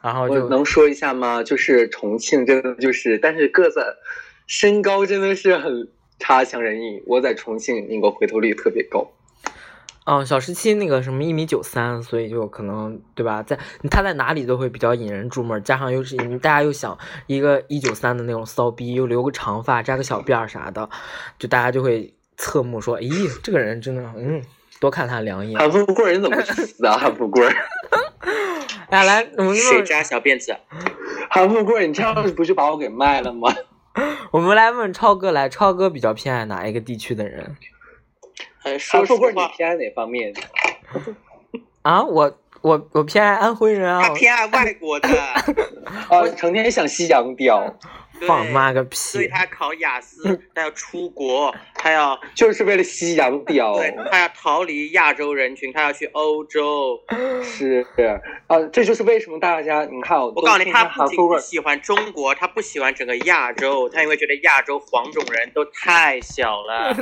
[0.00, 1.42] 然后我就能说一下吗？
[1.42, 3.84] 就是重庆真的就是，但是个子、
[4.46, 5.88] 身高真的是很
[6.20, 7.02] 差强人意。
[7.06, 9.10] 我在重庆那个回头率特别高。
[10.06, 13.58] 嗯，小十七那个什么一米九三，所以就可能对吧，在
[13.90, 20.88] 他在哪里都会比较引人注目，加上又是大家又想一个一九三的那种骚逼，又留个长发，扎个小辫儿啥的，
[21.38, 24.42] 就大家就会侧目说，咦，这个人真的，嗯，
[24.80, 25.60] 多看他两眼。
[25.60, 26.96] 韩富贵人怎么死啊？
[26.96, 27.46] 韩富贵，
[28.88, 30.56] 来 来，我们谁扎小辫子？
[31.28, 33.54] 韩富贵，你这样不是把我给卖了吗？
[34.30, 37.56] 我们来问超哥，来，超哥比较偏爱哪一个地区的人？
[38.78, 40.32] 说，说说话，你偏爱哪方面？
[41.82, 45.08] 啊，我我我偏爱安徽人啊，他偏爱外国的，
[46.10, 47.74] 啊，成天想西洋屌。
[48.26, 48.96] 放妈个屁！
[48.96, 56.98] 所以他考雅思， 他要出国，他要 就是为了吸洋屌，对，他要逃离亚洲人群，他要去欧洲。
[57.42, 57.86] 是，
[58.46, 66.94] 啊，这就是为什么大家你看，我告诉你，他不仅不喜欢中国，他不喜欢整个亚洲，他因为觉得亚洲黄种人都太小了。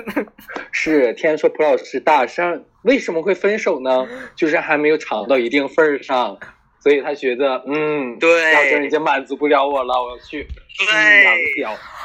[0.73, 4.07] 是，天说蒲老师大山为什么会分手呢？
[4.37, 6.39] 就是还没有尝到一定份儿上。
[6.89, 10.49] 所以他觉得，嗯，对，亚洲已经满足不了我了，我要去
[10.79, 11.63] 对，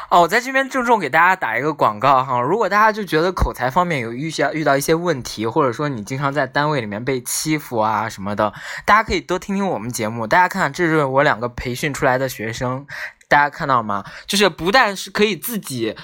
[0.09, 8.51] 哦，我在这边郑重给大家打一个广告哈，如果大家就觉得口才方面有遇下遇到一些问题，或者说你经常在单位里面被欺负啊什么的，
[8.85, 10.27] 大家可以多听听我们节目。
[10.27, 12.85] 大家看，这是我两个培训出来的学生，
[13.29, 14.03] 大家看到吗？
[14.27, 15.95] 就是不但是可以自己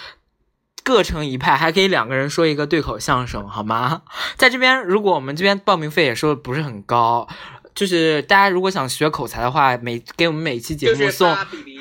[0.85, 4.03] 各成一派，还可以两个人说一个对口相声，好吗？
[4.37, 7.27] 在这边，如果我们这边报名费也收的不是很高。
[7.75, 11.79] 就是大家如果想学口才的话，每给我们每期节目送发比比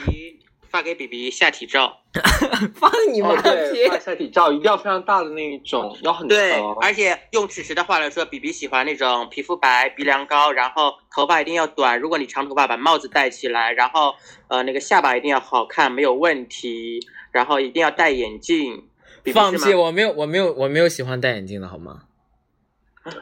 [0.71, 2.01] 发给比比下体照，
[2.77, 11.99] 放你妈对，发下体照一定要非常大的那一种，要很对，而且用此时的话来说，比比喜欢那种皮肤白、鼻梁高，然后头发一定要短。
[11.99, 14.15] 如果你长头发，把帽子戴起来，然后
[14.49, 17.01] 呃那个下巴一定要好看，没有问题，
[17.33, 18.85] 然后一定要戴眼镜。
[19.33, 22.03] 放弃，我没有，我没有，我没有喜欢戴眼镜的好吗？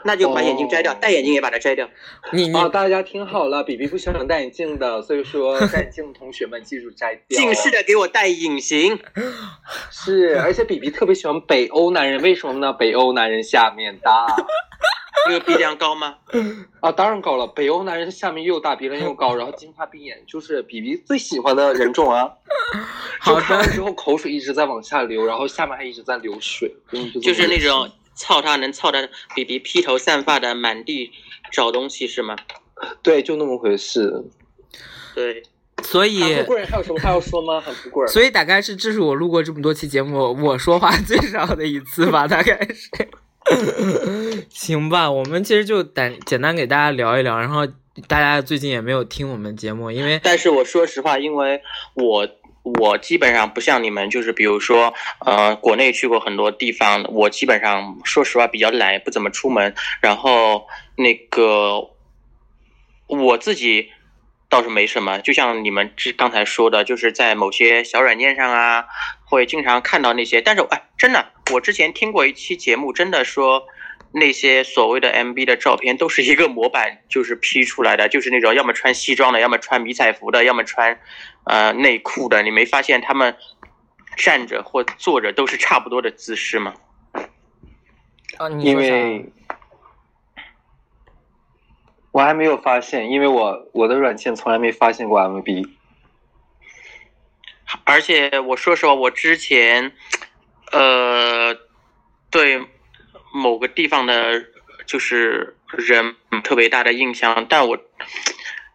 [0.04, 1.88] 那就把眼镜摘掉，戴眼镜也把它摘掉。
[2.32, 7.38] 你你大家听好了，比比不喜欢戴眼镜的，所以说 戴眼镜的同学们记住摘掉。
[7.38, 8.98] 近视的给我戴隐形。
[9.90, 12.72] 是，而且比比特别喜欢北欧男人，为什么呢？
[12.72, 14.26] 北欧男人下面大。
[15.28, 16.18] 那个鼻梁高吗？
[16.78, 17.48] 啊，当然高了。
[17.48, 22.30] 北欧男人下面又大，鼻梁又高，然后金发碧眼，就是比比最喜欢的人种啊。
[23.18, 26.72] 好看完之后口水一直在往下流，然后下面还一直在流水，
[27.20, 27.90] 就是那种。
[28.16, 31.12] 操他能操的比比披头散发的满地
[31.52, 32.34] 找东西是吗？
[33.02, 34.24] 对，就那么回事。
[35.14, 35.42] 对，
[35.82, 37.60] 所以富贵人还有什么话要说吗？
[37.64, 38.06] 很富贵。
[38.08, 42.90] 所以大概是这是我录过这么多期节目我说话最少的一次吧，大概是。
[44.50, 47.66] 行吧，我们其实就简简单给大家聊一聊，然后
[48.08, 51.60] 大家最近也没有听我们节目，因为但是我说实话，因为
[51.94, 52.28] 我。
[52.80, 54.92] 我基本上不像你们，就是比如说，
[55.24, 59.72] 呃，国内去过很多地方，我基本上说实话比较懒，不怎么出门。
[60.00, 61.90] 然后那个
[63.06, 63.90] 我自己
[64.48, 68.84] 倒是没什么，就像你们之刚才说的，就是在某些小软件上啊，
[69.24, 70.40] 会经常看到那些。
[70.40, 73.66] 但是哎，真的，我之前听过一期节目，真的说。
[74.12, 80.98] 那些所谓的 MB 的照片都是一个模板，就是 P 出来的，就是那种要么穿西装的，要么穿迷彩服的，要么穿
[81.46, 82.42] 呃内裤的。
[82.42, 83.36] 你没发现他们
[84.16, 86.74] 站着或坐着都是差不多的姿势吗？
[88.36, 89.32] 啊，因为
[92.12, 95.68] 我还没有发现，因为我我的软件从来没发现过 MB。
[97.84, 99.92] 而且我说实话，我之前
[100.70, 101.56] 呃
[102.30, 102.66] 对。
[103.34, 104.46] 某个地方的，
[104.86, 107.44] 就是人特别大的印象。
[107.50, 107.76] 但我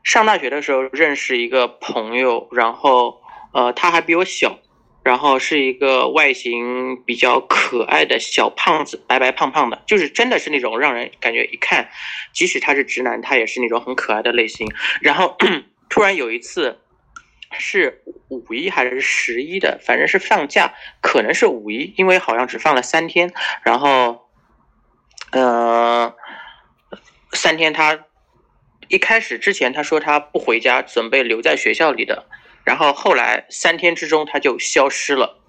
[0.04, 3.22] 上大学的时候认识一个朋友，然后
[3.54, 4.60] 呃，他还比我小，
[5.04, 11.90] 然后是一个外形比较可爱的小胖子，白白胖胖的，就是真的是那种让人感觉一看，
[12.34, 14.68] 即使他是直男，他也是那种很可爱的类型。
[15.02, 15.38] 然后
[15.90, 16.80] 突然有一次
[17.58, 23.34] 是五一还是十一的，反正是放假，可能是五一，因为好像只放了三天，
[23.64, 24.30] 然后。
[25.34, 26.14] 嗯，
[27.32, 27.98] 三天他
[28.92, 32.26] 一开始之前他说他不回家，准备留在学校里的，
[32.66, 35.40] 然后后来三天之中他就消失了，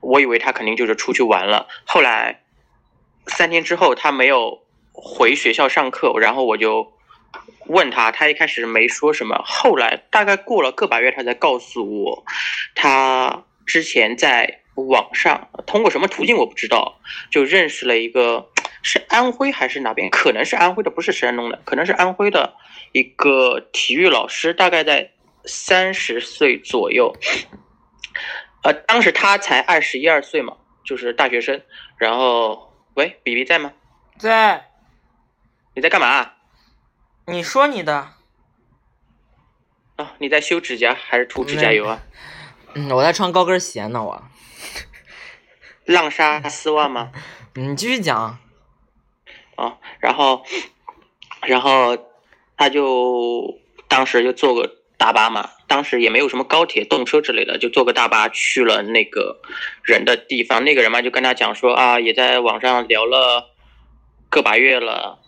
[0.00, 1.68] 我以为他肯定就是出去玩了。
[1.86, 2.40] 后来
[3.28, 6.92] 三天之后他没有回学校上课，然后我就
[7.66, 12.24] 问他，他一开始没说什么，后来大概过了个把月，他才告诉我，
[12.74, 18.48] 他之前在网上通过什么途径我不知道，就认识了一个。
[18.80, 20.08] 是安徽还是哪边？
[20.08, 22.54] 可能是安徽的，不是山东的，可能是安徽的
[22.92, 25.12] 一个体育老师，大概在
[25.44, 27.14] 三十岁左右。
[28.62, 31.62] 呃，当时他才二十一二岁嘛，就是大学生。
[31.96, 33.72] 然后，喂，比比在吗？
[34.18, 34.70] 在。
[35.74, 36.32] 你在干嘛？
[37.26, 38.14] 你说你的。
[39.96, 42.02] 啊，你在修指甲还是涂指甲油啊？
[42.74, 44.24] 嗯，我在穿高跟鞋呢，我。
[45.84, 47.12] 浪莎丝袜吗？
[47.54, 48.38] 你继续讲。
[49.56, 50.44] 啊，然后，
[51.42, 51.96] 然后
[52.58, 59.40] 他就当时就坐个大巴嘛，当时也没有什么高铁、动车之类的，就坐个大巴去了那个
[59.84, 60.64] 人的地方。
[60.64, 63.54] 那个人嘛，就跟他讲说啊，也在网上聊了
[64.28, 65.20] 个把月了，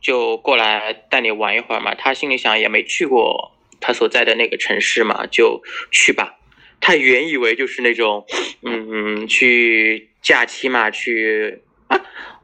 [0.00, 1.94] 就过来带你玩一会儿嘛。
[1.96, 6.38] 他心里想，也没去过他所在的那个城市嘛，就去吧。
[6.80, 8.24] 他原以为就是那种，
[8.62, 11.62] 嗯，去假期嘛，去。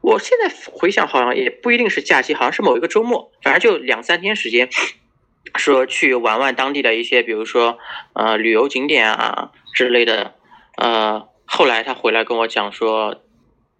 [0.01, 4.69] 我现在回想，好像也不一定是假期，好像是某一个周末，反正就两三天时间，
[5.55, 7.77] 说去玩玩当地的一些，比如说
[8.13, 10.35] 呃旅游景点啊之类的。
[10.77, 13.23] 呃，后来他回来跟我讲说，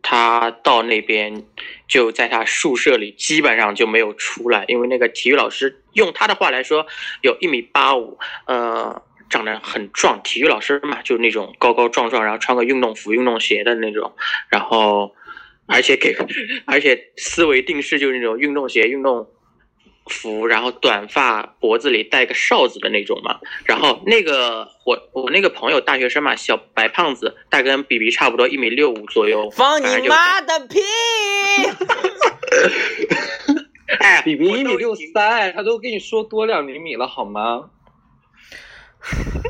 [0.01, 1.45] 他到那边
[1.87, 6.85] 就在他宿舍里，基本上就没有出来，因为那个体育老师用他的话来说，
[7.21, 9.01] 有一米八五，呃。
[9.29, 14.15] 长得很壮，体育老师嘛，就那种高高壮壮，然后穿个运动服、运动鞋的那种，
[14.49, 15.13] 然后
[15.69, 16.15] 而且给，
[16.65, 19.29] 而且思维定式就是那种运动鞋、运动
[20.07, 23.39] 服，然后短发，脖子里戴个哨子的那种嘛。
[23.65, 29.49] 然后那个我我那个朋友大学生嘛，小白胖子，大跟比比差不多，一米六五左右。
[29.51, 30.79] 放你妈的屁！
[33.99, 37.69] 哎，B B 一米六三，他都跟你说多两厘米了，好吗？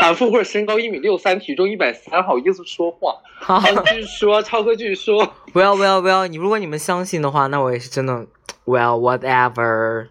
[0.00, 3.14] 韩富贵身高一米六三，体重一百三，好意思说话？
[3.38, 5.34] 好，继续说，超哥继续说。
[5.52, 6.26] 不要不要不要！
[6.26, 8.26] 你如果你们相信的话，那我也是真的。
[8.64, 10.08] Well, whatever.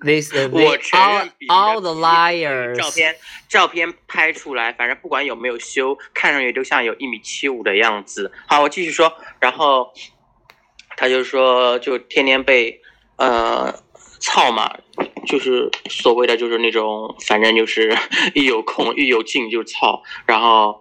[0.00, 2.76] This is all all the liars.
[2.76, 8.32] 照片照片拍出来，反正不管有没有修，看上去都像有一米七五的样子。
[8.46, 9.12] 好，我继续说。
[9.38, 9.92] 然后
[10.96, 12.80] 他就说，就天天被
[13.16, 13.74] 呃。
[14.22, 14.76] 操嘛，
[15.26, 17.96] 就是所谓的就是那种，反正就是
[18.34, 20.80] 一有空一有劲就操，然后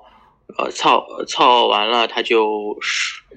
[0.58, 2.78] 呃操操完了他就，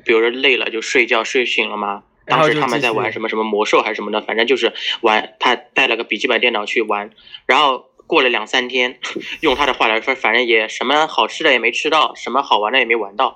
[0.04, 2.02] 比如说累了就睡觉，睡醒了嘛。
[2.24, 5.34] 当时他们在玩什么什么魔兽还是什么的，反正就是玩。
[5.40, 7.10] 他带了个笔记本电脑去玩，
[7.46, 9.00] 然后过了两三天，
[9.42, 13.34] 用他的话来说，反正也什么好吃的也没吃到，什么好玩的也没玩到，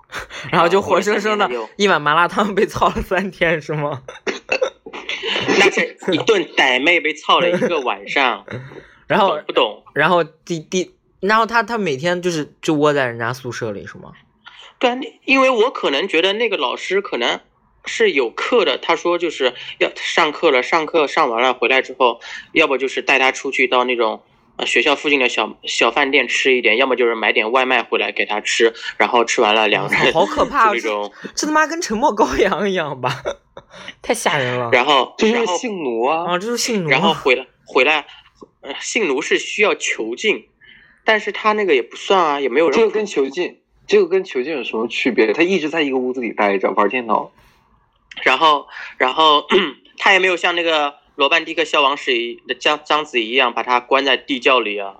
[0.52, 4.02] 然后就活生生的一碗麻辣烫被操了三天，是吗？
[5.58, 8.44] 那是一顿 傣妹被操了一个晚上，
[9.06, 14.12] 然后不懂，然后第第，然后他他每天就是就窝在人家宿舍里是吗？
[14.78, 17.40] 对啊，因为我可能觉得那个老师可能
[17.86, 22.20] 是有课的，他说就是要上课了，上课上完了回来之后，
[22.52, 33.22] 要不就是带他出去到那种呃学校附近的小小饭店吃一点，要么就是买点外卖回来给他吃，然后吃完了两个人好可怕，这种这他妈跟沉默羔羊一样吧。
[34.00, 36.88] 太吓人了，然后这是性奴啊啊，这是性奴。
[36.88, 38.06] 然后回来回来，
[38.62, 40.48] 呃，性奴是需要囚禁，
[41.04, 42.78] 但是他那个也不算啊，也没有人。
[42.78, 45.32] 这个跟囚禁，这个跟囚禁有什么区别？
[45.32, 47.32] 他一直在一个屋子里待着玩电脑，
[48.22, 48.66] 然后
[48.96, 49.46] 然后
[49.98, 52.12] 他也没有像那个罗曼蒂克消亡史
[52.46, 54.96] 的章章子怡一样把他关在地窖里啊。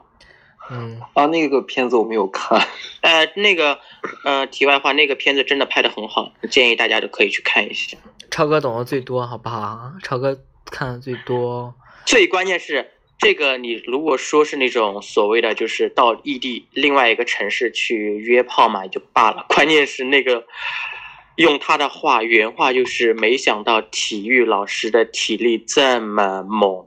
[0.69, 2.61] 嗯啊，那个片子我没有看。
[3.03, 3.79] 呃，那个
[4.25, 7.97] 呃，题外话，那个片子真的拍的很好，建议大家都可以去看一下。
[8.33, 9.93] 超哥懂得最多，好不好？
[10.03, 11.73] 超哥看的最多。
[12.05, 19.47] 最关键是这个，你如果说是那种所谓的，就是到异地另外一个城市去约炮嘛，也就罢了。
[19.49, 20.45] 关键是那个，
[21.37, 26.87] 用他的话原话就是，没想到体育老师的体力这么猛，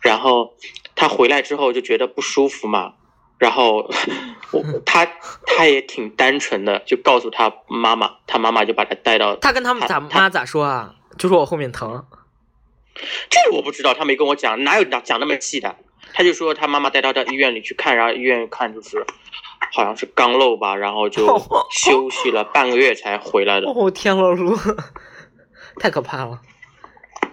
[0.00, 0.54] 然后
[0.94, 2.94] 他回来之后就觉得不舒服嘛。
[3.38, 3.90] 然后
[4.50, 5.06] 我他
[5.46, 10.94] 他也挺单纯的，就告诉他妈妈，他妈妈就把他带到他跟他们咋妈咋说啊？
[11.18, 12.04] 就说我后面疼，
[13.30, 15.76] 这我不知道，他没跟我讲，哪有讲讲那么细的？
[16.14, 19.04] 他就说他妈妈带他到医院里去看，然后医院看就是
[19.72, 21.26] 好像是肛瘘吧，然后就
[21.70, 23.68] 休息了半个月才回来的。
[23.68, 24.56] 哦天了噜，
[25.78, 26.40] 太可怕了。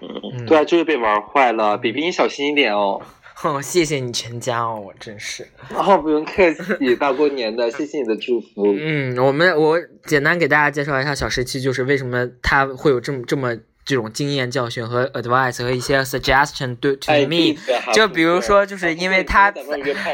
[0.01, 3.01] 嗯，对啊，就是被玩坏了比比你小心一点哦。
[3.35, 5.47] 哼，谢谢你全家哦，我真是。
[5.75, 8.73] 哦，不用客气，大过年的，谢谢你的祝福。
[8.77, 17.55] 嗯，我们我简单给大家介绍一下小时期，就是为什么他会有这么这么这种经验教训和 advice 和一些 suggestion 对 to me。
[17.93, 19.53] 就比如说，就是因为他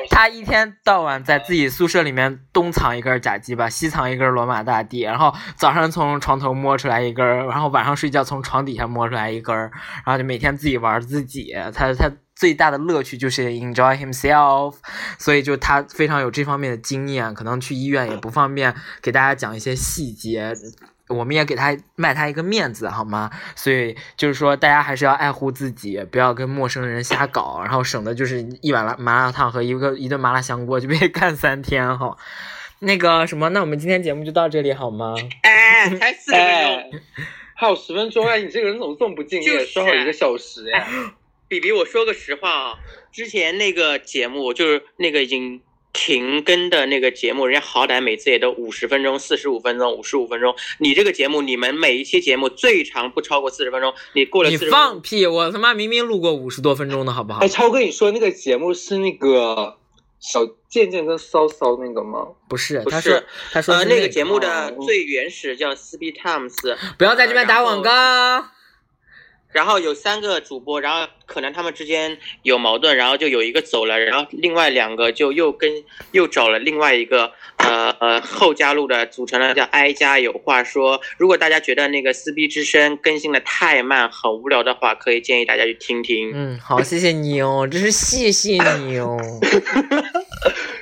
[0.09, 12.11] 他一天到晚在自己宿舍里面东藏一根假鸡巴，西藏一根罗马大帝，然后早上从床头摸出来一根，然后晚上睡觉从床底下摸出来一根，然后就每天自己玩自己，他他。
[12.35, 14.75] 最大的乐趣就是 enjoy himself，
[15.17, 20.55] 所以就他非常有这方面的经验，可能去医院也不方便给大家讲一些细节，
[21.09, 23.29] 我们也给他卖他一个面子，好吗？
[23.55, 32.15] 所以就是说，大家还是要爱护自己，不要跟陌生人瞎搞，然后省得就是一碗辣麻辣烫和一个一顿麻辣香锅就被干三天哈。
[32.81, 35.13] 那个什么，那我们今天节目就到这里好吗？
[35.41, 37.01] 哎，才四十分哎钟。，
[37.55, 39.51] 还有十分钟哎，你这个人怎么这么不敬业？
[39.51, 40.87] 就是说好一个小时哎。
[41.49, 42.75] 比比，我说个实话啊，
[43.11, 45.59] 之前那个节目就是那个已经
[45.91, 50.55] 停更的那个节目，人家好歹每次也都五十分钟、四十五分钟、五十五分钟。
[50.77, 55.25] 你这个节目，你们每一期节目最长不超过四十分钟，你过了你放屁！
[55.25, 57.47] 我他妈明明录过五十多分钟的好不好哎，？
[57.47, 59.77] 超哥，你说那个节目是那个
[60.19, 62.27] 小贱贱跟骚骚那个吗？
[62.47, 68.45] 不是，不是他说呃，那个节目的哦最原始叫 Speed Times，不要在这边打广告。
[69.51, 75.71] 然后有三个主播，然后可能他们之间有矛盾，然后就有一个走了，然后另外两个就又跟
[76.11, 81.01] 又找了另外一个呃呃后加入的，组成了叫哀家有话说。
[81.17, 86.31] 如果大家觉得那个撕逼之声更新的太慢，很无聊的话，可以建议大家去听听。
[86.33, 89.17] 嗯，好，谢谢你哦，真是谢谢你哦。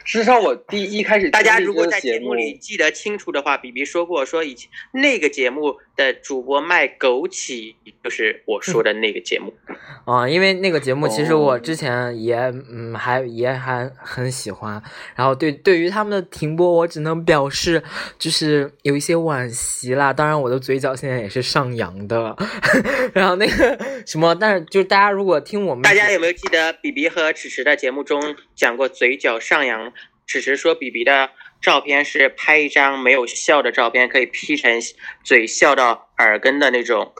[0.07, 9.53] 事实上，我第一开始大家如果在节节目里记得清楚的话，比比说过，说以前那个节目的主播卖枸杞，就是我说的那个节目。
[10.07, 12.37] 啊，因为那个节目其实我哦之前也
[12.71, 14.81] 嗯还也还很喜欢，
[15.13, 17.83] 然后对对于他们的停播，我只能表示
[18.17, 20.13] 就是有一些惋惜啦。
[20.13, 22.33] 当然我的嘴角现在也是上扬的，
[23.13, 29.91] 然后那个什么，但是就是大家如果听我们大家有没有记得比比和迟迟的节目中讲过嘴角上扬？
[30.27, 34.79] 只是说比比的照片是拍一张没有笑的照片，可以 P 成
[35.23, 37.13] 嘴笑到耳根的那种。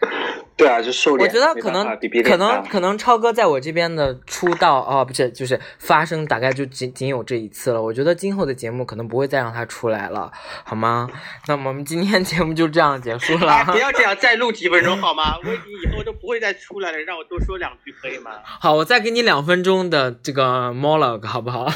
[0.56, 1.32] 对啊，就瘦脸我。
[1.32, 1.84] 觉得可能
[2.24, 7.80] 可能可能超哥在我这边的出道哦，不是就是发生大概就仅仅有这一次了。
[7.80, 10.32] 我觉得今后的节目可能不会再让他出来了，
[10.64, 11.08] 好吗？
[11.46, 13.52] 那么我们今天节目就这样结束了。
[13.52, 15.36] 哎，不要这样， 再录几分钟好吗？
[15.44, 18.32] 我已经以后都不会再出来了，让我多说两句可以吗？
[18.44, 21.66] 好，我再给你两分钟的这个 monologue 好不好？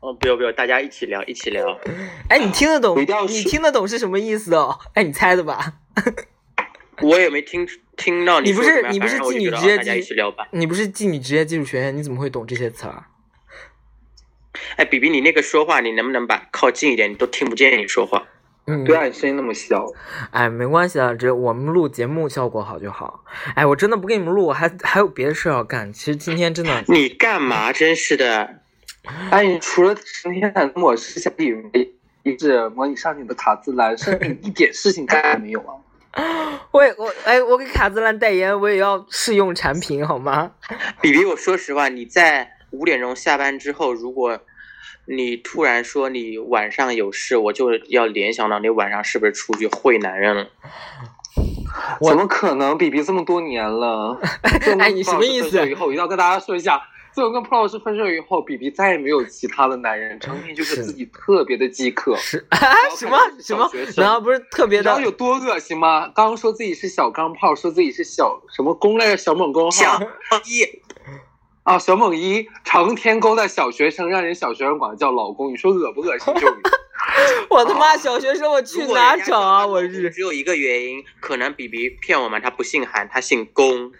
[0.00, 1.78] 哦，不用不用，大家一起聊，一起聊。
[2.30, 2.98] 哎，你听得懂？
[3.28, 4.78] 你听得懂是什么意思哦？
[4.94, 5.74] 哎，你猜的吧？
[7.08, 10.14] 我也没听听到你不说什么呀是你不是妓女职业技。
[10.52, 13.04] 你不是妓女职业技术学院，你怎么会懂这些词儿？
[14.76, 17.10] 哎，比比，你那个说话，你能不能把靠近一点？
[17.10, 18.26] 你都听不见你说话。
[18.66, 19.86] 嗯，对啊，你声音那么小。
[20.30, 23.24] 哎，没关系啊，只我们录节目效果好就好。
[23.54, 25.92] 哎，我真的不跟你们录，我还还有别的事要干。
[25.92, 27.72] 其实今天真的， 你干嘛？
[27.72, 28.60] 真是的。
[29.30, 35.72] 哎，你除了成天跟我是想以为一直模拟上你的卡姿兰，是你一点事情干没有啊？
[36.72, 40.52] 我也我哎，我给卡姿兰代言，我也要试用产品好吗？
[41.02, 44.38] 比比，我说实话，你在五点钟下班之后，如果
[45.06, 50.46] 你突然说你晚上有事，我就要联想到你晚上是不是出去会男人了。
[52.00, 52.78] 怎么可能？
[52.78, 54.16] 比比这么多年了，
[54.78, 56.80] 哎你什么意思以后，一定要跟大家说一下，
[57.12, 62.16] 自从跟蒲老师分手以后，比比再也没有其他的男人，成天就是是自己特别的饥渴。
[62.16, 62.58] 是啊
[62.96, 66.08] 什么什么然后不是特别的你知道有多恶心吗？
[66.14, 69.16] 刚刚说自己是小钢炮，说自己是小什么攻来着？
[69.16, 70.00] 小猛攻小号
[70.46, 70.64] 一，
[71.64, 76.32] 啊，小猛一，成天勾搭小学生，让人小学生管他叫老公，你说恶不恶心？
[76.40, 76.46] 就
[77.48, 79.66] 我他妈小学生我去哪找啊？
[79.66, 83.90] 我日只有一个原因，可能比比骗我们，他不姓韩，他姓龚。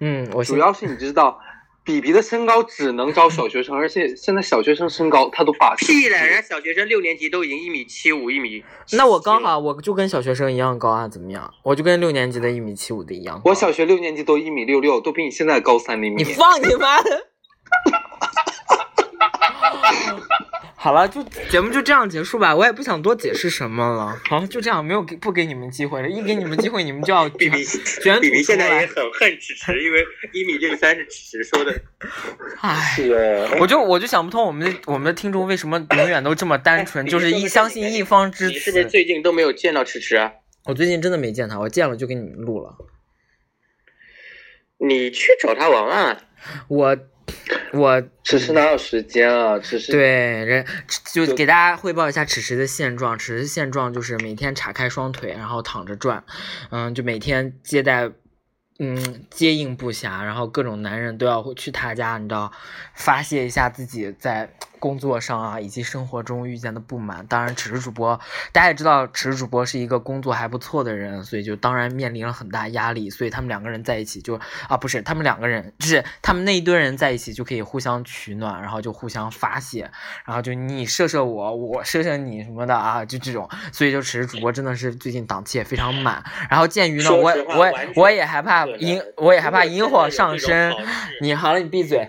[0.00, 1.40] 嗯，我主要是你知道，
[1.88, 8.62] 比比的身高只能招小学生，而且现在小学生身高他都把屁了，人家小学生六年级都已经一米七五、一米。
[8.92, 11.50] 那我刚好我就跟小学生一样高啊，怎么样？
[11.62, 13.42] 我就跟六年级的一米七五的一样高。
[13.46, 16.22] 我小学六年级都一米六六，都比你现在高三厘米。
[16.22, 17.28] 你放你妈的！
[20.80, 24.16] 好了，就节目就这样结束吧，我也不想多解释什么了。
[24.28, 28.86] 好，就这样，没有给不给你们机会了，一给你们机会，你们就要 比比卷土出比比现在也来。
[28.86, 31.74] 很恨迟迟，因为一米六三是迟迟说的。
[32.60, 38.84] 唉，是哦，我就我就想不通，我们的我们的听众为什么永远都这么单纯，就是一相信一方之你是不是。
[38.84, 40.32] 最近都没有见到迟迟啊？
[40.66, 42.76] 我最近真的没见他，我见了就给你们录了。
[44.78, 46.20] 你去找他玩啊。
[46.68, 46.96] 我
[47.72, 49.58] 我此时哪有时间啊？
[49.58, 50.66] 此时对，人
[51.12, 53.18] 就给大家汇报一下此时的现状。
[53.18, 56.24] 此时现状就是每天岔开双腿，然后躺着转，
[56.70, 58.10] 嗯，就每天接待，
[58.78, 62.52] 嗯，接应不暇，然后各种男人都要去他家，你知道，
[62.94, 67.26] 发泄一下自己在工作上啊，以及生活中遇见的不满。
[67.26, 68.18] 当然，此时主播
[68.52, 73.10] 大家也知道，此时主播是一个工作还不错的人，所以就当然面临了很大压力。
[73.10, 79.90] 所以他们两个人在一起就啊，不是他们两个人，就是他们那一堆人在一起就可以互相取暖，然后就互相发泄，
[80.24, 83.48] 然后就你射射我，我射射你什么的啊，就这种。
[83.72, 86.22] 所以就此时主播真的是最近档期也非常满。
[86.48, 90.72] 然后鉴于呢，我我我也害怕引，我也害怕引火上身。
[91.20, 92.06] 你好了，你闭嘴。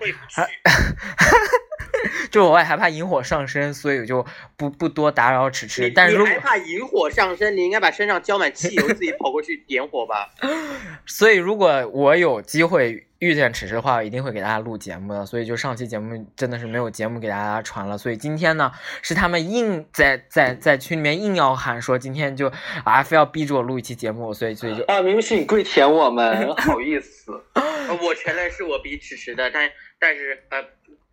[2.30, 4.24] 就我也害怕引火上身，所以我就
[4.56, 5.90] 不不多打扰迟迟。
[5.90, 10.30] 但是如果害怕引火上身，你应该把身上浇满汽油，自己跑过去点火吧。
[11.06, 15.26] 所以如果我有机会遇见迟迟的话，我一定会给大家录节目的。
[15.26, 17.98] 所以就上期节目真的是没有节目给大家传了。
[17.98, 18.72] 所以今天呢，
[19.02, 22.50] 是他们硬在在在群里面硬要喊说今天就
[22.84, 27.32] 啊非要逼着我录一期节目，所以所以就啊明明是你跪舔我们，好意思。
[28.02, 30.64] 我承认是我逼迟迟的，但但是呃。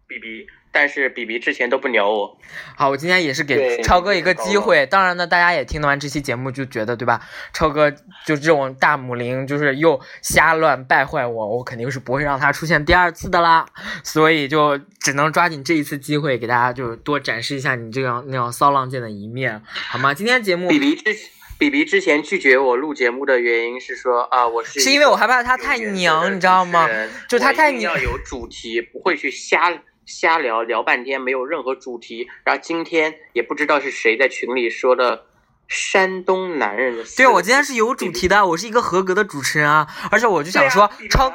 [0.09, 2.37] 比比，但是比比之前都不鸟我。
[2.75, 4.85] 好，我今天也是给超哥一个机会。
[4.85, 7.21] 当然呢，大家也听完这期节目就觉得对吧？
[7.53, 13.65] 超哥就这种大母灵，就是又瞎乱败坏我，我肯定是不会让他出现第二次的啦。
[14.03, 20.13] 所以就只能抓紧这一次机会，给大家就多展示一下你这样那样骚浪贱的一面，好吗？
[20.13, 21.15] 今天节目比比之
[21.57, 26.87] 比比之前拒绝我录节目的原因是说啊，我是是因为我害怕他太娘，你知道吗？
[27.27, 29.71] 就他太娘，要有主题，不会去瞎。
[30.07, 32.27] 瞎聊聊半天，没有任何主题。
[32.43, 35.27] 然后今天也不知道是谁在群里说的
[35.67, 37.03] 山东男人的。
[37.15, 39.87] 对，我今天是有主题的，我是一个合格的主持人啊。
[40.09, 41.31] 而且我就想说，超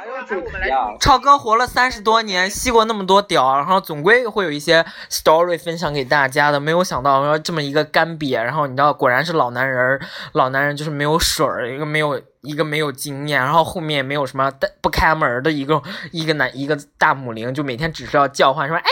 [1.00, 6.58] 超哥活了三十多年，吸过那么多屌，然后总归会有一些 story 分享给大家的。
[6.58, 10.00] 没有想到说这么一个干瘪，然后你知道，果然是老男人，
[10.32, 12.20] 老男人就是没有水儿，一个没有。
[12.42, 15.80] 一个没有经验，然后后面也没有什么不开门的一个
[16.10, 18.82] 一个男一个大母灵，就每天只知道叫唤说，哎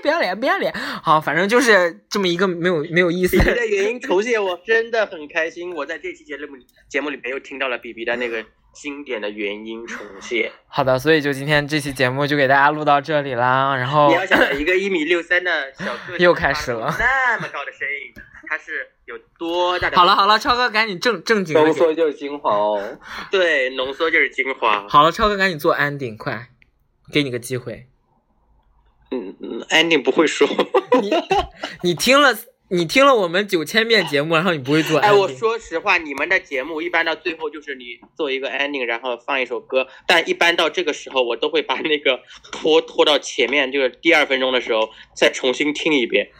[0.00, 0.72] 不要脸不要脸，
[1.02, 3.36] 好，反正就是这么一个没有没有意思。
[3.38, 5.74] 的原因重现，我真的很开心。
[5.74, 6.56] 我在这期节目
[6.88, 10.50] 节目里面又听到了 B B 的那个经典的原因重现。
[10.68, 13.76] 好的，所以就今天这期节目就给大家录到这里啦。
[13.76, 18.22] 然后你要想一个一米六三的小个又开始了，那么高的声音。
[18.48, 19.96] 他是有多大的？
[19.96, 22.98] 好了好了，超哥赶紧正正经浓缩就是精华哦。
[23.30, 24.88] 对，浓缩就是精华。
[24.88, 26.48] 好了，超哥赶紧做 ending，快，
[27.12, 27.86] 给你个机会。
[29.10, 30.48] 嗯嗯，ending 不会说。
[31.00, 31.10] 你
[31.82, 32.36] 你听了
[32.68, 35.04] 你听了我们九千遍节目，然后你不会做 ending。
[35.04, 42.20] 哎，我说实话，你们的节目一般到最后就是你做一个 ending，然后放一首歌，但一般到这个时候，我都会把那个
[42.52, 46.30] 拖拖到前面，就是第二分钟的时候再重新听一遍。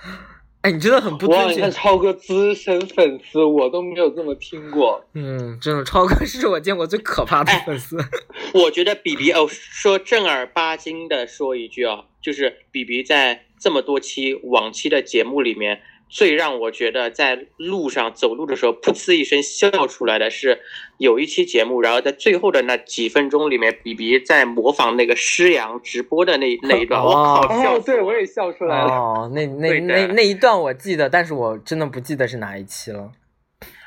[0.63, 5.03] 哎，你真的很不尊敬超哥资深粉丝，我都没有这么听过。
[5.15, 7.97] 嗯，真的，超哥是我见过最可怕的粉丝。
[8.53, 15.81] 我觉得比比哦，说正儿八经的说一句啊，就是比比在这么多期往期的节目里面。
[16.13, 20.59] 最让我觉得在路上走路的时候噗呲一声笑出来的是，
[20.99, 28.91] 有一期节目，然后在最后的那几分钟里面，比比在模仿那个施阳直播的那 那一段，我靠，笑对我也笑出来了。
[28.91, 33.13] 哦，那那那那一段我记得，但是我真的不记得是哪一期了。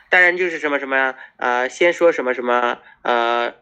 [0.09, 3.53] 当然就是什么什么呃，先说什么什么呃。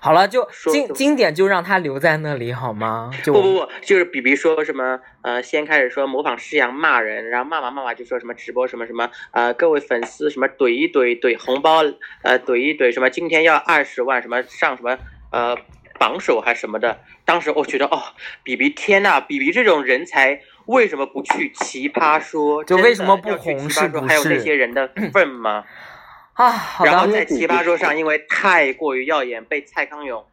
[0.00, 3.10] 好了，就经经典就让他留在那里好吗？
[3.22, 11.82] 就不不不，就是比比说什么呃，先开始说模仿师洋骂人，然后骂完骂完就说什么直播什么什么呃，各位粉丝什么怼一怼怼红包
[12.22, 14.98] 呃怼一怼什么今天要二十万什么上什么
[15.30, 15.56] 呃
[15.98, 17.00] 榜首还是什么的。
[17.24, 18.02] 当时我觉得哦，
[18.42, 22.64] 比比天呐，比比这种人才为什么不去奇葩说？
[22.64, 23.68] 就为什么不红？
[23.68, 24.06] 是不是？
[24.06, 25.64] 还有那些人的份吗？
[26.36, 26.52] 啊，
[26.84, 30.24] 然后在奇葩说上，因为太过于耀眼，被蔡康永，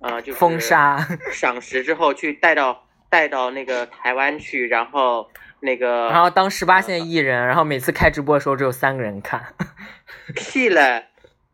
[0.00, 0.98] 呃，就封杀，
[1.32, 5.30] 赏识之后去带到带到那个台湾去，然后
[5.60, 9.54] 那个，然后当十八线艺人，然后每次开直播的时候只有三个人看，
[10.36, 11.06] 屁嘞！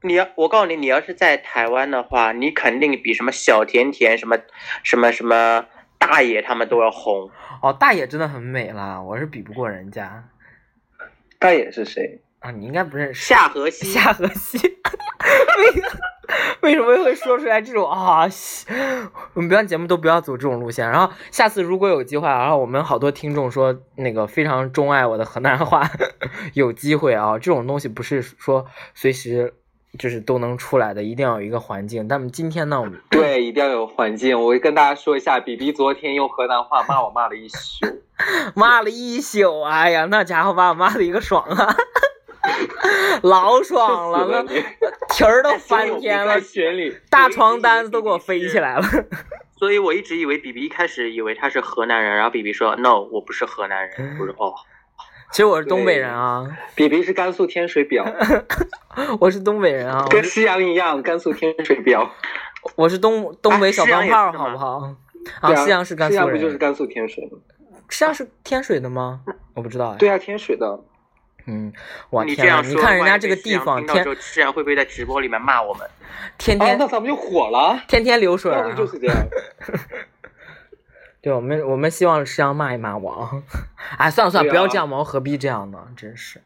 [0.04, 4.36] 你要我告诉你，你要是在台湾的话，你肯定比什么小甜甜、什么
[4.82, 5.64] 什么什么
[5.96, 7.30] 大爷他们都要红。
[7.62, 10.24] 哦，大爷真的很美啦，我是比不过人家。
[11.38, 12.20] 大爷是谁？
[12.42, 13.86] 啊，你应该不认识夏河西。
[13.86, 14.58] 夏河西，
[16.60, 18.26] 为 为什么会说出来这种啊？
[19.34, 20.88] 我们表演节目都不要走这种路线。
[20.90, 25.88] 然后下次如果有机会，然后我们好多听众说那个非常钟爱我的河南话，
[26.54, 29.54] 有机会啊，这种东西不是说随时
[29.98, 32.08] 就是都能出来的，一定要有一个环境。
[32.08, 34.40] 但今天呢，我们对一定要有环境。
[34.40, 37.86] 我跟大家说一下，比比昨天用河南话骂我骂了一宿，
[38.56, 41.76] 骂了一宿，哎呀，那家伙把我骂的一个爽啊！
[43.22, 44.42] 老爽了， 那
[45.08, 46.34] 蹄 儿都翻天了，
[47.10, 48.82] 大床单子都给我飞起来了。
[49.58, 54.16] 所以我一直以为比比一开始以为他是河南人，然后比比说 no，我不是河南人。
[54.18, 54.52] 我说哦，
[55.30, 58.04] 其实我是东北人啊，比比是甘肃天水表，
[59.20, 62.10] 我是东北人啊，跟夕阳一样，甘肃天水表。
[62.76, 64.94] 我是东东北小钢炮，好不好？
[65.40, 67.38] 啊，夕阳是甘肃人，不就是甘肃天水吗？
[67.88, 69.20] 西阳是天水的吗？
[69.54, 69.96] 我不知道哎。
[69.96, 70.80] 对啊，天水的。
[71.46, 71.72] 嗯，
[72.10, 75.86] 哇你这样说，你看人家这个地方，到之后，自然会不会在直播里面骂我们？
[75.86, 75.90] 啊，
[76.38, 77.82] 天天那咱们就火了。
[77.88, 79.16] 天天流水道啊就是这样。
[81.22, 83.30] 对我们，我们希望是要骂一骂我啊！
[83.96, 85.78] 哎，算了算了，啊不要这样嘛，何必这样呢？
[85.96, 86.42] 真是，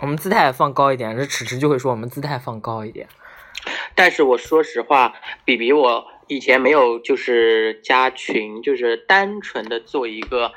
[0.00, 3.06] 我们姿态放高一点，这迟迟就会说我们姿态放高一点。
[3.94, 5.14] 但是我说实话，
[5.44, 10.52] 比比我以前没有就是加群，就是单纯的做一个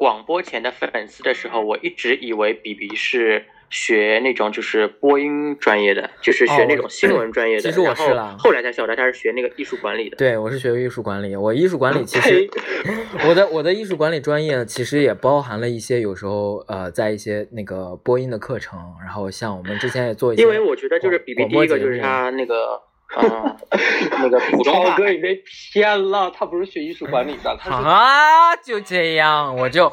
[0.00, 7.68] 广播前的粉丝的时候，我一直以为比比是学那种就是播音专业的，就是学那种新闻专业的。
[7.68, 10.16] 哦其实我后是啦后来才晓得他是学那个艺术管理的。
[10.16, 12.48] 对，我是学艺术管理，我艺术管理其实
[13.28, 22.80] 我的我的艺术管理专业其实也包含了一些有时候呃在一些那个播音的课程，然后像我们之前也做一些，因为我觉得就是比比第一个就是他那个
[23.16, 23.56] 呃
[24.18, 25.42] 那个普通话超哥，你被
[25.72, 29.92] 骗了，他不是学艺术管理的，他是啊，就这样，我就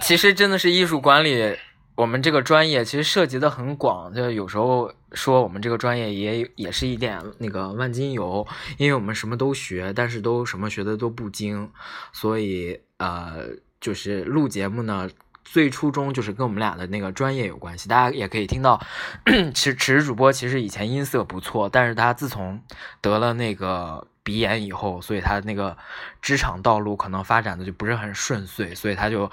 [0.00, 1.56] 其实真的是艺术管理，
[1.94, 8.46] 我们这个专业其实涉及的很广，就有时候说我们这个专业也也是一点那个万金油，
[8.76, 11.70] 因为我们什么都学，但是都什么学的都不精，
[12.12, 13.46] 所以呃，
[13.80, 15.08] 就是录节目呢。
[15.50, 18.80] 最初衷就是跟我们俩的那个专业有关系，大家也可以听到，
[19.54, 22.62] 其实，其实主播其实以前音色不错，但是他自从
[23.00, 25.76] 得了那个鼻炎以后，所以他那个
[26.20, 29.30] 职场道路可能发展的就不是很顺遂，所以他就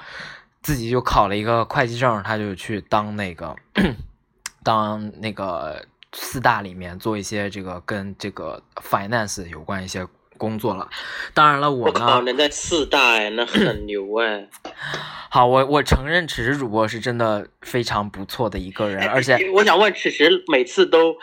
[0.61, 3.55] 自己就考了一个会计证，他就去当那个
[4.63, 10.07] 当那个四大里面做一些这个跟这个 finance 有关一些
[10.37, 10.89] 工作了。
[11.33, 14.47] 当然了，我呢，能在四大哎，那很牛哎！
[15.29, 21.15] 好，我我承认此时主播是真的非常不错的一个人，而且我想问，此时每次都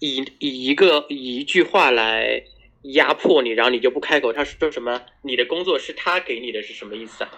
[0.00, 2.42] 以以一个以一句话来
[2.82, 5.00] 压迫你，然后你就不开口，他说什么？
[5.22, 7.30] 你的工作是他给你的，是什么意思啊？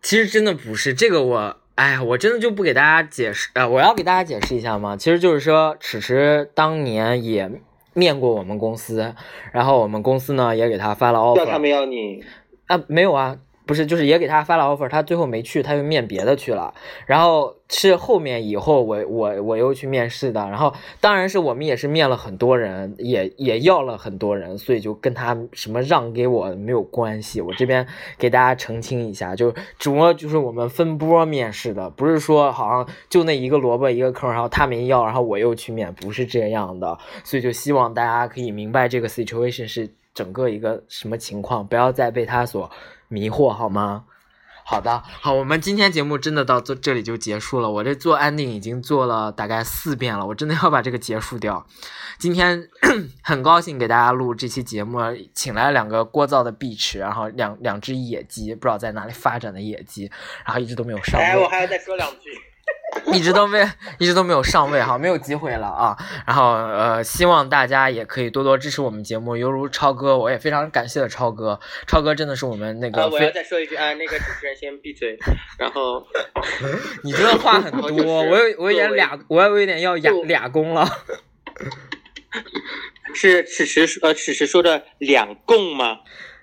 [0.00, 4.96] 其实真的不是这个我，哎呀，我真的就不给大家解释，呃，我要给大家解释一下嘛。
[4.96, 7.50] 其实就是说，迟迟当年也
[7.94, 9.14] 面过我们公司，
[9.52, 12.22] 然后我们公司呢也给他发了 offer，们要你，
[12.66, 13.36] 啊，没有啊，
[13.72, 16.74] 不是，就是也给他发了 offer，他最后没去，他又面别的去了。
[17.06, 27.40] 然后是后面以后我我我又去面试的，然后当然是我们也是面了很多人，也也要了很多人，所以就跟他什么让给我没有关系。
[27.40, 36.98] 我这边给大家澄清一下，就主要就是我们分波面试的，不是说好像就那一个萝卜一个坑，然后他没要，然后我又去面，不是这样的。
[37.24, 42.70] 所以就希望大家可以明白这个 situation 是整个一个什么情况，不要再被他所
[43.12, 44.04] 迷惑，好吗？
[44.64, 47.68] 好的，好，我们今天节目真的到这这里就结束了。
[47.68, 51.66] 我这做安定已经做了大概四遍了，我真的要把这个结束掉。
[52.16, 52.68] 今天
[53.22, 55.00] 很高兴给大家录这期节目，
[55.34, 60.08] 请来两个聒噪的碧池，然后两两只野鸡，不知道在哪里发展的野鸡，
[60.46, 62.30] 然后一直都没有上哎，我，还要再说两句。
[63.12, 63.66] 一直都没
[63.98, 65.96] 一直都没有上位哈，没有机会了啊。
[66.26, 75.18] 然后呃，希望大家也可以多多支持我们节目，犹如超哥，我也非常感谢超哥，超哥真的是我们那啊，个我要再说一句啊，那个主持人先闭嘴。
[75.58, 76.06] 然后，
[77.04, 80.86] 你这个话很多， 就是我有我有点俩，我有一点要俩俩攻了。
[83.14, 85.98] 是此时呃，此时说的两共吗？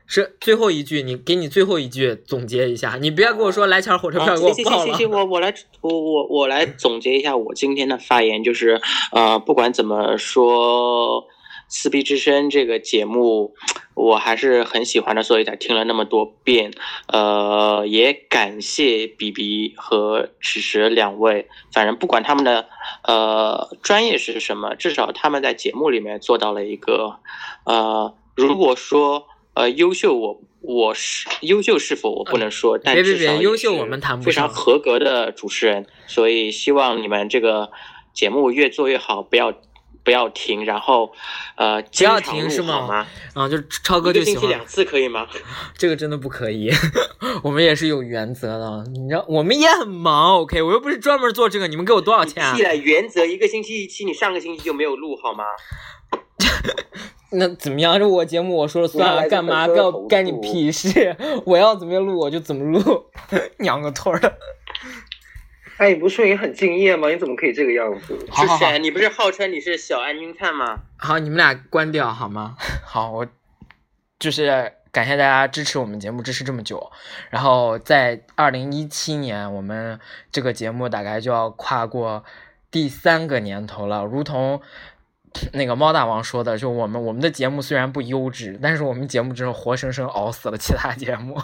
[0.10, 4.56] 是最后一句，你给你最后一句总结一下，你别跟我说来钱火车啊，票给我报了。
[4.56, 8.82] 行行行行行，我我来我我我来总结一下我今天的发言，就是
[9.12, 11.22] 呃，不管怎么说，
[11.68, 13.54] 《撕逼之声》这个节目
[13.94, 16.72] 我还是很喜欢的，所以才听了那么多遍。
[17.14, 22.68] 呃，也感谢比比和迟迟两位，反正不管他们的
[23.04, 27.20] 呃专业是什么，至少他们在节目里面做到了一个
[27.66, 29.28] 呃，如果说
[29.60, 30.42] 呃优秀我。
[30.62, 37.72] 我是优秀是否我不能说，但至少优秀是我们谈不非常合格的主持人，所以希望你们这个
[38.14, 39.54] 节目越做越好，不要
[40.04, 41.14] 不要停，然后
[41.56, 43.08] 呃不要停是吗？
[43.34, 45.26] 啊，就超哥就喜欢星期两次可以吗？
[45.80, 46.70] 这个真的不可以，
[47.42, 48.84] 我们也是有原则的。
[48.92, 52.64] 你知道，我们也很忙，OK，我又不是专门做这个，你们给我多少钱啊屁？
[52.64, 55.46] 了，原则一个星期一期，你上个星期就没有录好吗？
[57.32, 58.00] 那怎么样？
[58.00, 61.16] 这我节目我说了算了，干嘛粉丝的干干你屁事？
[61.46, 63.06] 我要怎么录我就怎么录，
[63.60, 64.38] 娘个腿儿的！
[65.78, 67.08] 哎，你不说你很敬业吗？
[67.10, 68.18] 你怎么可以这个样子？
[68.30, 68.80] 好好好是谁？
[68.80, 70.80] 你不是号称你是小安军灿吗？
[70.98, 72.56] 好，你们俩关掉好吗？
[72.84, 73.28] 好，我
[74.18, 76.92] 就是感谢大家支持我们节目支持这么久，
[77.30, 80.00] 然后在二零一七年，我们
[80.32, 82.26] 这个节目大概就要跨过
[82.72, 84.62] 第三个年头了，如同。
[85.54, 91.38] 那个猫大王说的，就我们我们的节目虽然不优质，但是我们节目真是活生生熬死了其他节目。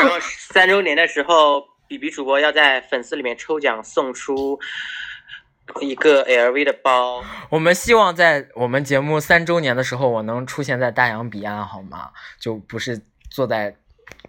[0.00, 4.58] 然后 三周年的时候，比比主播要在粉丝里面抽奖送出
[5.80, 7.22] 一个 LV 的包。
[7.50, 12.10] 我们希望在我们节目三周年的时候，我能出现在大洋彼岸，好吗？
[12.38, 13.76] 就不是坐在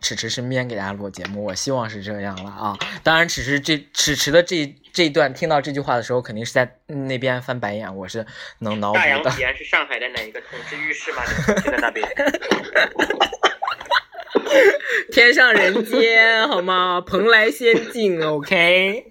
[0.04, 1.44] 迟迟身边给大家录节目。
[1.44, 2.78] 我希望是这样了啊！
[3.02, 4.76] 当然，迟迟这迟迟的这。
[4.94, 8.24] 这一段听到这句话的时候，肯定是在那边翻白眼，我是
[8.60, 9.00] 能脑补的。
[9.00, 11.24] 大洋彼岸是上海的哪一个统治浴室吗？
[11.48, 12.06] 就在那边。
[15.12, 17.02] 天上人间，好吗？
[17.02, 19.08] 蓬莱仙境，OK。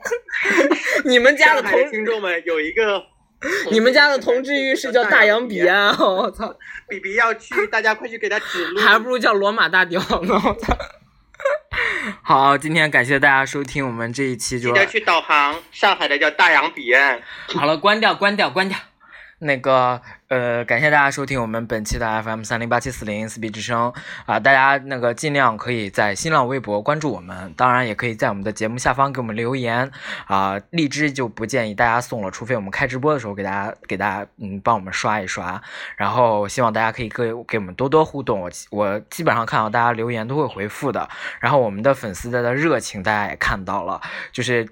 [1.05, 3.03] 你们家的同听众们有一个，
[3.71, 6.55] 你们家的同志浴室叫大洋彼岸， 我操！
[6.89, 8.81] 比比要去，大家快去给他指路。
[8.81, 10.77] 还不如叫罗马大雕呢，我操！
[12.23, 17.21] 好，今天感谢大家收听我们这一期，就记得去导航，上海的叫大洋彼岸。
[17.49, 18.79] 好了，关掉，关掉，关掉。
[19.43, 23.93] 那个呃，感谢大家收听我们本期的 FM 三零八七四零四 B 之声
[24.25, 29.91] 啊，大家那个尽量可以在新浪微博关注我们，当然也可以在我们的节目下方给我们留言
[30.27, 30.59] 啊。
[30.71, 35.61] 荔枝就不建议大家送了，除非我们开直播的时候给大家给大家嗯帮我们刷一刷。
[35.97, 41.09] 然后希望大家可以给给我们多多互动，我我基本上看到大家留言都会回复的。
[41.41, 44.69] 然后我们的粉丝的热情大家也看到了，就是。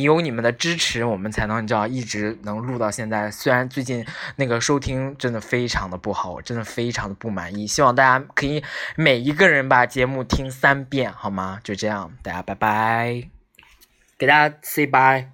[0.00, 3.30] 有你们的支持，我们才能你知道一直能录到现在。
[3.30, 4.04] 虽然最近
[4.36, 7.66] 那个收听真的非常的不好，我真的非常的不满意。
[7.66, 8.62] 希望大家可以
[8.96, 11.60] 每一个人把节目听三遍，好吗？
[11.62, 13.22] 就这样，大家拜拜，
[14.16, 15.26] 给大家 say bye，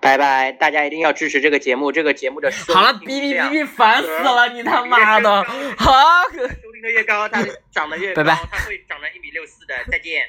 [0.00, 5.44] 拜拜，大家一定要支持这个节目，这个节目的 好了，哔哔哔哔，烦死了，你他妈的，
[5.76, 5.92] 好，
[6.32, 10.22] 收听的越高，它长得越高，它会长到一米六四的，再见。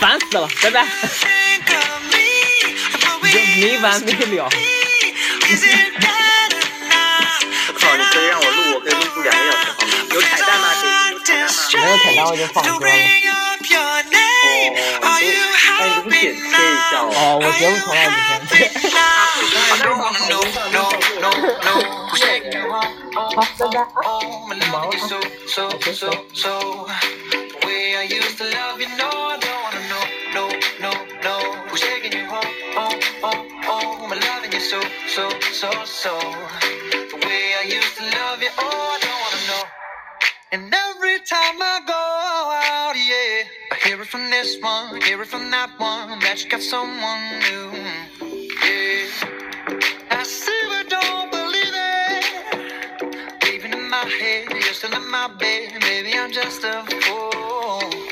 [0.00, 0.86] 烦死了，拜拜！
[3.60, 4.44] 没完没了。
[4.44, 4.48] 我
[7.78, 10.08] 操，你可以让我录，我可以录两个小时，好吗？
[10.14, 10.64] 有彩蛋吗？
[11.74, 12.92] 没有彩蛋我就放歌了。
[13.61, 15.29] 哦，
[15.79, 17.09] 那你不剪切一下哦？
[17.15, 17.99] 哦，我节目从来
[18.39, 18.87] 不剪切。
[23.13, 23.21] 好，
[23.57, 24.09] 拜拜啊！
[24.71, 24.91] 忙了。
[27.97, 30.43] I used to love you, no, I don't wanna know, no,
[30.79, 30.91] no,
[31.23, 31.33] no.
[31.67, 32.45] Who's taking you home,
[32.75, 32.93] oh,
[33.23, 36.19] oh, oh, I'm loving you so, so, so, so.
[37.09, 39.65] The way I used to love you, oh, I don't wanna know.
[40.51, 41.93] And every time I go
[44.02, 47.70] it from this one, hear it from that one, that you got someone new,
[48.66, 49.06] yeah.
[50.10, 53.54] I see but don't believe it.
[53.54, 58.11] Even in my head, you're still in my bed, maybe I'm just a fool.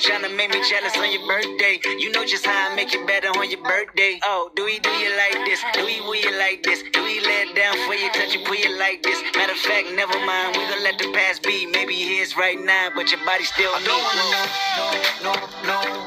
[0.00, 1.78] Trying to make me jealous on your birthday.
[1.98, 4.18] You know just how I make it better on your birthday.
[4.24, 5.62] Oh, do we do you like this?
[5.74, 6.82] Do we will you like this?
[6.92, 9.20] Do we let it down for you, touch you, pull you like this?
[9.36, 11.66] Matter of fact, never mind, we gonna let the past be.
[11.66, 15.32] Maybe it is right now, but your body still I don't wanna know, no,
[15.64, 16.03] no, no.